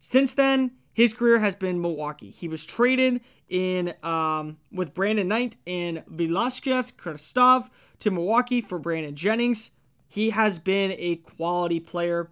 Since 0.00 0.32
then, 0.34 0.72
his 0.92 1.12
career 1.12 1.38
has 1.38 1.54
been 1.54 1.80
Milwaukee. 1.80 2.30
He 2.30 2.48
was 2.48 2.64
traded 2.64 3.20
in 3.48 3.94
um, 4.02 4.56
with 4.72 4.94
Brandon 4.94 5.28
Knight 5.28 5.56
and 5.66 6.02
Viacheslav 6.10 6.94
Kravtsov 6.96 7.68
to 8.00 8.10
Milwaukee 8.10 8.60
for 8.60 8.78
Brandon 8.78 9.14
Jennings. 9.14 9.70
He 10.08 10.30
has 10.30 10.58
been 10.58 10.94
a 10.98 11.16
quality 11.16 11.78
player. 11.78 12.30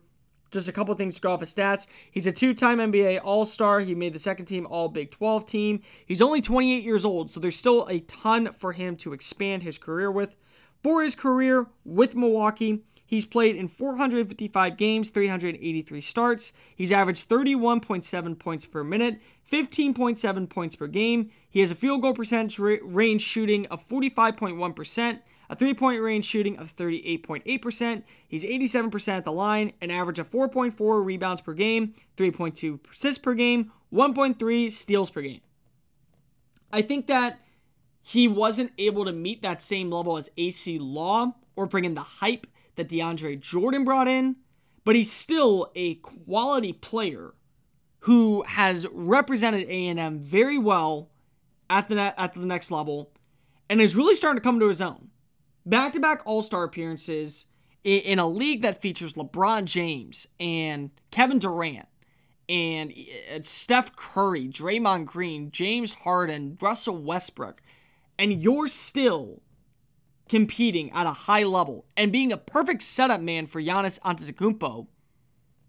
Just 0.51 0.67
a 0.67 0.73
couple 0.73 0.95
things 0.95 1.17
to 1.17 1.21
go 1.21 1.33
off 1.33 1.41
his 1.41 1.55
stats. 1.55 1.87
He's 2.11 2.27
a 2.27 2.33
two 2.33 2.55
time 2.55 2.79
NBA 2.79 3.21
All 3.23 3.45
Star. 3.45 3.81
He 3.81 3.95
made 3.95 4.15
the 4.15 4.19
second 4.19 4.47
team 4.47 4.67
All 4.67 4.89
Big 4.89 5.11
12 5.11 5.45
team. 5.45 5.83
He's 6.07 6.23
only 6.23 6.41
28 6.41 6.83
years 6.83 7.05
old, 7.05 7.31
so 7.31 7.39
there's 7.39 7.57
still 7.57 7.87
a 7.87 8.01
ton 8.01 8.53
for 8.53 8.73
him 8.73 8.97
to 8.97 9.13
expand 9.13 9.63
his 9.63 9.79
career 9.79 10.11
with. 10.11 10.35
For 10.83 11.03
his 11.03 11.15
career 11.15 11.67
with 11.85 12.15
Milwaukee, 12.15 12.83
He's 13.09 13.25
played 13.25 13.57
in 13.57 13.69
455 13.69 14.77
games, 14.77 15.09
383 15.09 16.01
starts. 16.03 16.53
He's 16.77 16.93
averaged 16.93 17.27
31.7 17.27 18.39
points 18.39 18.67
per 18.67 18.85
minute, 18.85 19.19
15.7 19.51 20.51
points 20.51 20.77
per 20.77 20.87
game. 20.89 21.31
He 21.49 21.61
has 21.61 21.71
a 21.71 21.75
field 21.75 22.03
goal 22.03 22.13
percentage 22.13 22.59
range 22.59 23.23
shooting 23.23 23.67
of 23.69 23.89
45.1%, 23.89 25.21
a 25.49 25.57
three 25.57 25.73
point 25.73 26.03
range 26.03 26.27
shooting 26.27 26.59
of 26.59 26.77
38.8%. 26.77 28.03
He's 28.29 28.45
87% 28.45 29.09
at 29.09 29.25
the 29.25 29.33
line, 29.33 29.73
an 29.81 29.91
average 29.91 30.19
of 30.19 30.29
4.4 30.29 31.03
rebounds 31.03 31.41
per 31.41 31.55
game, 31.55 31.95
3.2 32.19 32.79
assists 32.93 33.19
per 33.19 33.33
game, 33.33 33.73
1.3 33.91 34.71
steals 34.71 35.11
per 35.11 35.23
game. 35.23 35.41
I 36.71 36.83
think 36.83 37.07
that 37.07 37.41
he 38.03 38.29
wasn't 38.29 38.73
able 38.77 39.07
to 39.07 39.13
meet 39.15 39.41
that 39.41 39.63
same 39.63 39.91
level 39.91 40.19
as 40.19 40.29
Acie 40.37 40.79
Law 40.79 41.37
or 41.57 41.65
bring 41.65 41.87
in 41.87 41.95
the 41.95 42.03
hype 42.03 42.47
that 42.79 42.89
DeAndre 42.89 43.39
Jordan 43.39 43.85
brought 43.85 44.09
in, 44.09 44.37
but 44.85 44.97
he's 44.97 45.13
still 45.13 45.71
a 45.75 45.97
quality 45.97 46.73
player 46.73 47.35
who 48.01 48.43
has 48.45 48.87
represented 48.91 49.69
A&M 49.69 50.21
very 50.21 50.57
well 50.57 51.11
at 51.69 51.89
the 51.89 52.19
at 52.19 52.33
the 52.33 52.41
next 52.41 52.71
level 52.71 53.13
and 53.69 53.81
is 53.81 53.95
really 53.95 54.15
starting 54.15 54.41
to 54.41 54.43
come 54.43 54.59
to 54.61 54.69
his 54.69 54.81
own. 54.81 55.09
Back-to-back 55.67 56.23
All-Star 56.25 56.65
appearances 56.65 57.45
in, 57.85 58.19
a 58.19 58.27
league 58.27 58.63
that 58.63 58.81
features 58.81 59.13
LeBron 59.13 59.67
James 59.67 60.27
and 60.41 60.91
Kevin 61.11 61.39
Durant 61.39 61.89
and 62.49 62.95
Steph 63.43 63.95
Curry, 63.95 64.49
Draymond 64.49 65.05
Green, 65.05 65.51
James 65.51 65.93
Harden, 65.93 66.57
Russell 66.63 66.97
Westbrook, 66.97 67.61
and 68.19 68.43
you're 68.43 68.69
still 68.69 69.43
competing 70.29 70.91
at 70.93 71.07
a 71.07 71.13
high 71.13 71.45
level 71.45 71.87
and 71.97 72.13
being 72.13 72.33
a 72.33 72.37
perfect 72.37 72.83
setup 72.83 73.21
man 73.21 73.47
for 73.47 73.61
Giannis 73.61 73.99
Antetokounmpo, 74.01 74.87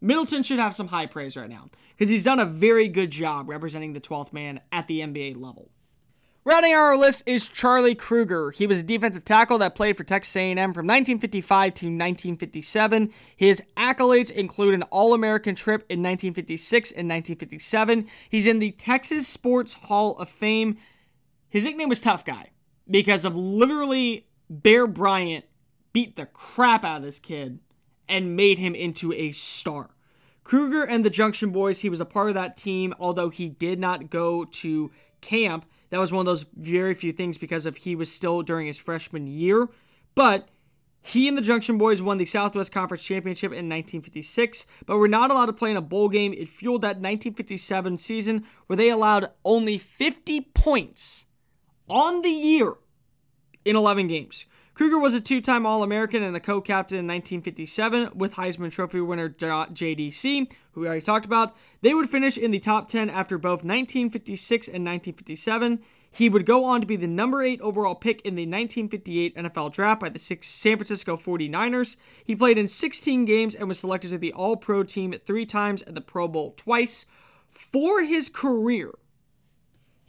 Middleton 0.01 0.43
should 0.43 0.59
have 0.59 0.75
some 0.75 0.87
high 0.87 1.05
praise 1.05 1.35
right 1.35 1.49
now 1.49 1.69
because 1.91 2.09
he's 2.09 2.23
done 2.23 2.39
a 2.39 2.45
very 2.45 2.87
good 2.87 3.11
job 3.11 3.49
representing 3.49 3.93
the 3.93 3.99
12th 3.99 4.31
man 4.31 4.61
at 4.71 4.87
the 4.87 5.01
NBA 5.01 5.35
level. 5.35 5.69
Rounding 6.45 6.73
our 6.73 6.95
list 6.95 7.23
is 7.25 7.49
Charlie 7.49 7.95
Krueger. 7.95 8.51
He 8.51 8.65
was 8.65 8.79
a 8.79 8.83
defensive 8.83 9.25
tackle 9.25 9.57
that 9.57 9.75
played 9.75 9.97
for 9.97 10.05
Texas 10.05 10.35
A&M 10.35 10.55
from 10.55 10.87
1955 10.87 11.73
to 11.73 11.85
1957. 11.85 13.13
His 13.35 13.61
accolades 13.75 14.31
include 14.31 14.73
an 14.73 14.83
All-American 14.83 15.53
trip 15.53 15.81
in 15.89 15.99
1956 15.99 16.91
and 16.91 17.09
1957. 17.09 18.07
He's 18.29 18.47
in 18.47 18.59
the 18.59 18.71
Texas 18.71 19.27
Sports 19.27 19.73
Hall 19.73 20.17
of 20.17 20.29
Fame. 20.29 20.77
His 21.49 21.65
nickname 21.65 21.89
was 21.89 21.99
Tough 21.99 22.23
Guy 22.23 22.51
because 22.89 23.25
of 23.25 23.35
literally 23.35 24.28
Bear 24.49 24.87
Bryant 24.87 25.45
beat 25.93 26.15
the 26.15 26.25
crap 26.25 26.83
out 26.83 26.97
of 26.97 27.03
this 27.03 27.19
kid 27.19 27.59
and 28.07 28.35
made 28.35 28.57
him 28.57 28.73
into 28.73 29.13
a 29.13 29.31
star. 29.31 29.91
Krueger 30.43 30.83
and 30.83 31.05
the 31.05 31.11
Junction 31.11 31.51
Boys, 31.51 31.81
he 31.81 31.89
was 31.89 32.01
a 32.01 32.05
part 32.05 32.29
of 32.29 32.33
that 32.33 32.57
team, 32.57 32.93
although 32.99 33.29
he 33.29 33.49
did 33.49 33.79
not 33.79 34.09
go 34.09 34.45
to 34.45 34.91
camp. 35.21 35.65
That 35.91 35.99
was 35.99 36.11
one 36.11 36.21
of 36.21 36.25
those 36.25 36.47
very 36.55 36.95
few 36.95 37.11
things 37.11 37.37
because 37.37 37.67
of 37.67 37.77
he 37.77 37.95
was 37.95 38.11
still 38.11 38.41
during 38.41 38.65
his 38.65 38.79
freshman 38.79 39.27
year. 39.27 39.69
But 40.15 40.49
he 41.01 41.27
and 41.27 41.37
the 41.37 41.43
Junction 41.43 41.77
Boys 41.77 42.01
won 42.01 42.17
the 42.17 42.25
Southwest 42.25 42.71
Conference 42.71 43.03
Championship 43.03 43.51
in 43.51 43.69
1956, 43.69 44.65
but 44.87 44.97
were 44.97 45.07
not 45.07 45.29
allowed 45.29 45.45
to 45.45 45.53
play 45.53 45.69
in 45.69 45.77
a 45.77 45.81
bowl 45.81 46.09
game. 46.09 46.33
It 46.33 46.49
fueled 46.49 46.81
that 46.81 46.97
1957 46.97 47.97
season 47.97 48.45
where 48.65 48.77
they 48.77 48.89
allowed 48.89 49.29
only 49.45 49.77
50 49.77 50.41
points 50.53 51.25
on 51.87 52.23
the 52.23 52.29
year 52.29 52.73
in 53.65 53.75
11 53.75 54.07
games. 54.07 54.45
Krueger 54.79 54.97
was 54.97 55.13
a 55.13 55.19
two 55.19 55.41
time 55.41 55.65
All 55.65 55.83
American 55.83 56.23
and 56.23 56.33
a 56.37 56.39
co 56.39 56.61
captain 56.61 56.99
in 56.99 57.05
1957 57.05 58.11
with 58.15 58.35
Heisman 58.35 58.71
Trophy 58.71 59.01
winner 59.01 59.27
JDC, 59.27 60.49
who 60.71 60.81
we 60.81 60.87
already 60.87 61.01
talked 61.01 61.25
about. 61.25 61.53
They 61.81 61.93
would 61.93 62.09
finish 62.09 62.37
in 62.37 62.51
the 62.51 62.59
top 62.59 62.87
10 62.87 63.09
after 63.09 63.37
both 63.37 63.65
1956 63.65 64.67
and 64.67 64.85
1957. 64.85 65.81
He 66.11 66.29
would 66.29 66.45
go 66.45 66.63
on 66.63 66.81
to 66.81 66.87
be 66.87 66.95
the 66.95 67.07
number 67.07 67.43
8 67.43 67.59
overall 67.61 67.93
pick 67.93 68.21
in 68.21 68.35
the 68.35 68.43
1958 68.43 69.35
NFL 69.35 69.73
Draft 69.73 69.99
by 69.99 70.07
the 70.09 70.17
San 70.17 70.77
Francisco 70.77 71.17
49ers. 71.17 71.97
He 72.23 72.35
played 72.35 72.57
in 72.57 72.69
16 72.69 73.25
games 73.25 73.55
and 73.55 73.67
was 73.67 73.79
selected 73.79 74.11
to 74.11 74.17
the 74.17 74.33
All 74.33 74.55
Pro 74.55 74.83
team 74.83 75.13
three 75.25 75.45
times 75.45 75.81
and 75.81 75.95
the 75.95 76.01
Pro 76.01 76.27
Bowl 76.27 76.53
twice. 76.55 77.05
For 77.51 78.03
his 78.03 78.29
career, 78.29 78.93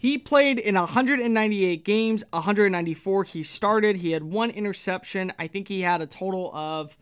he 0.01 0.17
played 0.17 0.59
in 0.59 0.77
198 0.77 1.85
games, 1.85 2.25
194 2.31 3.25
he 3.25 3.43
started. 3.43 3.97
He 3.97 4.13
had 4.13 4.25
one 4.25 4.49
interception. 4.49 5.31
I 5.39 5.47
think 5.47 5.69
he 5.69 5.83
had 5.83 6.01
a 6.01 6.07
total 6.07 6.51
of 6.55 6.97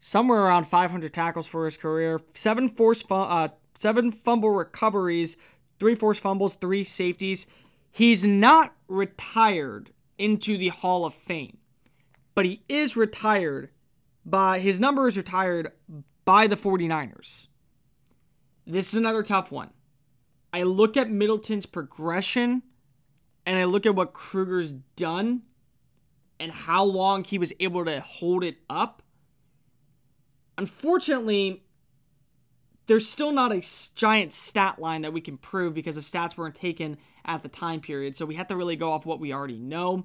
somewhere 0.00 0.40
around 0.40 0.64
500 0.64 1.12
tackles 1.12 1.46
for 1.46 1.66
his 1.66 1.76
career, 1.76 2.20
seven 2.34 2.68
forced 2.68 3.06
uh, 3.08 3.50
seven 3.76 4.10
fumble 4.10 4.50
recoveries, 4.50 5.36
three 5.78 5.94
forced 5.94 6.20
fumbles, 6.20 6.54
three 6.54 6.82
safeties. 6.82 7.46
He's 7.92 8.24
not 8.24 8.74
retired 8.88 9.92
into 10.18 10.58
the 10.58 10.70
Hall 10.70 11.04
of 11.04 11.14
Fame, 11.14 11.58
but 12.34 12.44
he 12.44 12.64
is 12.68 12.96
retired 12.96 13.70
by 14.26 14.58
his 14.58 14.80
number 14.80 15.06
is 15.06 15.16
retired 15.16 15.70
by 16.24 16.48
the 16.48 16.56
49ers. 16.56 17.46
This 18.66 18.88
is 18.88 18.96
another 18.96 19.22
tough 19.22 19.52
one. 19.52 19.70
I 20.52 20.64
look 20.64 20.96
at 20.96 21.10
Middleton's 21.10 21.66
progression 21.66 22.62
and 23.46 23.58
I 23.58 23.64
look 23.64 23.86
at 23.86 23.94
what 23.94 24.12
Krueger's 24.12 24.72
done 24.72 25.42
and 26.38 26.52
how 26.52 26.84
long 26.84 27.24
he 27.24 27.38
was 27.38 27.52
able 27.60 27.84
to 27.84 28.00
hold 28.00 28.44
it 28.44 28.58
up. 28.68 29.02
Unfortunately, 30.58 31.64
there's 32.86 33.08
still 33.08 33.32
not 33.32 33.52
a 33.52 33.62
giant 33.94 34.32
stat 34.32 34.78
line 34.78 35.02
that 35.02 35.12
we 35.12 35.20
can 35.20 35.38
prove 35.38 35.72
because 35.72 35.96
of 35.96 36.04
stats 36.04 36.36
weren't 36.36 36.54
taken 36.54 36.98
at 37.24 37.42
the 37.42 37.48
time 37.48 37.80
period. 37.80 38.16
So 38.16 38.26
we 38.26 38.34
have 38.34 38.48
to 38.48 38.56
really 38.56 38.76
go 38.76 38.92
off 38.92 39.06
what 39.06 39.20
we 39.20 39.32
already 39.32 39.58
know. 39.58 40.04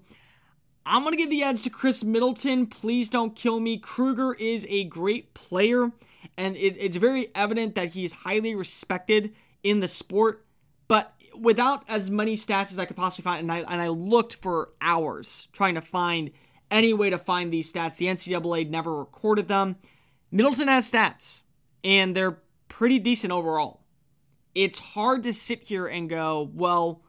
I'm 0.85 1.01
going 1.01 1.11
to 1.11 1.17
give 1.17 1.29
the 1.29 1.43
edge 1.43 1.63
to 1.63 1.69
Chris 1.69 2.03
Middleton. 2.03 2.65
Please 2.67 3.09
don't 3.09 3.35
kill 3.35 3.59
me. 3.59 3.77
Krueger 3.77 4.33
is 4.35 4.65
a 4.69 4.85
great 4.85 5.33
player, 5.33 5.91
and 6.37 6.55
it, 6.55 6.77
it's 6.79 6.95
very 6.95 7.29
evident 7.35 7.75
that 7.75 7.89
he's 7.89 8.13
highly 8.13 8.55
respected 8.55 9.33
in 9.67 9.79
the 9.81 9.87
sport, 9.87 10.45
but 10.87 11.13
without 11.35 11.83
as 11.87 12.09
many 12.09 12.35
stats 12.35 12.71
as 12.71 12.79
I 12.79 12.85
could 12.85 12.95
possibly 12.95 13.23
find, 13.23 13.41
and 13.41 13.51
I, 13.51 13.59
and 13.59 13.81
I 13.81 13.89
looked 13.89 14.35
for 14.35 14.69
hours 14.81 15.47
trying 15.51 15.75
to 15.75 15.81
find 15.81 16.31
any 16.71 16.93
way 16.93 17.09
to 17.09 17.17
find 17.17 17.51
these 17.51 17.71
stats. 17.71 17.97
The 17.97 18.07
NCAA 18.07 18.69
never 18.69 18.97
recorded 18.97 19.47
them. 19.47 19.75
Middleton 20.31 20.67
has 20.67 20.91
stats, 20.91 21.41
and 21.83 22.15
they're 22.15 22.39
pretty 22.69 22.99
decent 22.99 23.31
overall. 23.31 23.81
It's 24.55 24.79
hard 24.79 25.23
to 25.23 25.33
sit 25.33 25.63
here 25.63 25.87
and 25.87 26.09
go, 26.09 26.49
well, 26.53 27.01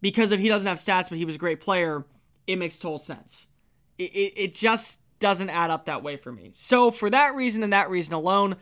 because 0.00 0.32
if 0.32 0.40
he 0.40 0.48
doesn't 0.48 0.68
have 0.68 0.78
stats, 0.78 1.08
but 1.08 1.18
he 1.18 1.24
was 1.24 1.34
a 1.34 1.38
great 1.38 1.60
player, 1.60 2.04
it 2.46 2.56
makes 2.56 2.78
total 2.78 2.98
sense. 2.98 3.48
It, 3.98 4.14
it, 4.14 4.32
it 4.36 4.54
just 4.54 5.00
doesn't 5.18 5.50
add 5.50 5.70
up 5.70 5.86
that 5.86 6.02
way 6.02 6.16
for 6.16 6.30
me. 6.30 6.52
So, 6.54 6.90
for 6.90 7.10
that 7.10 7.34
reason 7.34 7.62
and 7.62 7.72
that 7.72 7.90
reason 7.90 8.14
alone, 8.14 8.56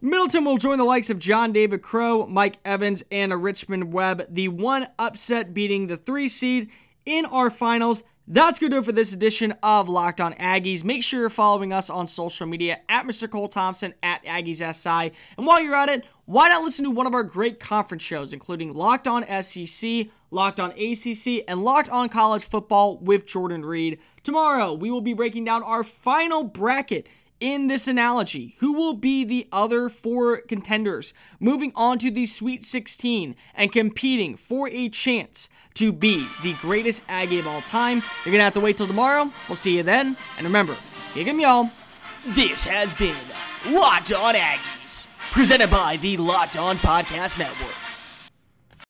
Middleton 0.00 0.44
will 0.44 0.58
join 0.58 0.78
the 0.78 0.84
likes 0.84 1.10
of 1.10 1.18
John 1.18 1.52
David 1.52 1.82
Crow, 1.82 2.26
Mike 2.26 2.58
Evans, 2.64 3.02
and 3.10 3.32
a 3.32 3.36
Richmond 3.36 3.92
Webb, 3.92 4.26
the 4.28 4.48
one 4.48 4.86
upset 4.98 5.52
beating 5.52 5.88
the 5.88 5.96
three 5.96 6.28
seed 6.28 6.70
in 7.04 7.26
our 7.26 7.50
finals. 7.50 8.04
That's 8.28 8.58
going 8.58 8.70
to 8.70 8.76
do 8.76 8.80
it 8.80 8.84
for 8.84 8.92
this 8.92 9.12
edition 9.12 9.54
of 9.62 9.88
Locked 9.88 10.20
On 10.20 10.34
Aggies. 10.34 10.84
Make 10.84 11.02
sure 11.02 11.20
you're 11.20 11.30
following 11.30 11.72
us 11.72 11.88
on 11.88 12.06
social 12.06 12.46
media 12.46 12.78
at 12.88 13.06
Mr. 13.06 13.28
Cole 13.28 13.48
Thompson, 13.48 13.94
at 14.02 14.22
Aggies 14.24 14.62
SI. 14.74 15.12
And 15.36 15.46
while 15.46 15.60
you're 15.60 15.74
at 15.74 15.88
it, 15.88 16.04
why 16.26 16.48
not 16.48 16.62
listen 16.62 16.84
to 16.84 16.90
one 16.90 17.06
of 17.06 17.14
our 17.14 17.22
great 17.24 17.58
conference 17.58 18.02
shows, 18.02 18.34
including 18.34 18.74
Locked 18.74 19.08
On 19.08 19.24
SEC, 19.42 20.08
Locked 20.30 20.60
On 20.60 20.72
ACC, 20.72 21.42
and 21.48 21.62
Locked 21.64 21.88
On 21.88 22.08
College 22.10 22.44
Football 22.44 22.98
with 22.98 23.26
Jordan 23.26 23.64
Reed. 23.64 23.98
Tomorrow, 24.22 24.74
we 24.74 24.90
will 24.90 25.00
be 25.00 25.14
breaking 25.14 25.46
down 25.46 25.62
our 25.62 25.82
final 25.82 26.44
bracket 26.44 27.08
in 27.40 27.66
this 27.68 27.86
analogy, 27.88 28.56
who 28.58 28.72
will 28.72 28.94
be 28.94 29.24
the 29.24 29.46
other 29.52 29.88
four 29.88 30.38
contenders 30.38 31.14
moving 31.40 31.72
on 31.74 31.98
to 31.98 32.10
the 32.10 32.26
Sweet 32.26 32.62
16 32.64 33.36
and 33.54 33.72
competing 33.72 34.36
for 34.36 34.68
a 34.68 34.88
chance 34.88 35.48
to 35.74 35.92
be 35.92 36.26
the 36.42 36.54
greatest 36.54 37.02
Aggie 37.08 37.38
of 37.38 37.46
all 37.46 37.62
time? 37.62 38.02
You're 38.24 38.32
going 38.32 38.38
to 38.40 38.44
have 38.44 38.54
to 38.54 38.60
wait 38.60 38.76
till 38.76 38.86
tomorrow. 38.86 39.30
We'll 39.48 39.56
see 39.56 39.76
you 39.76 39.82
then. 39.82 40.16
And 40.36 40.46
remember, 40.46 40.76
kick 41.14 41.26
'em, 41.26 41.40
y'all. 41.40 41.70
This 42.26 42.64
has 42.64 42.94
been 42.94 43.16
Locked 43.66 44.12
On 44.12 44.34
Aggies, 44.34 45.06
presented 45.30 45.70
by 45.70 45.96
the 45.96 46.16
Locked 46.16 46.56
On 46.56 46.76
Podcast 46.76 47.38
Network. 47.38 47.87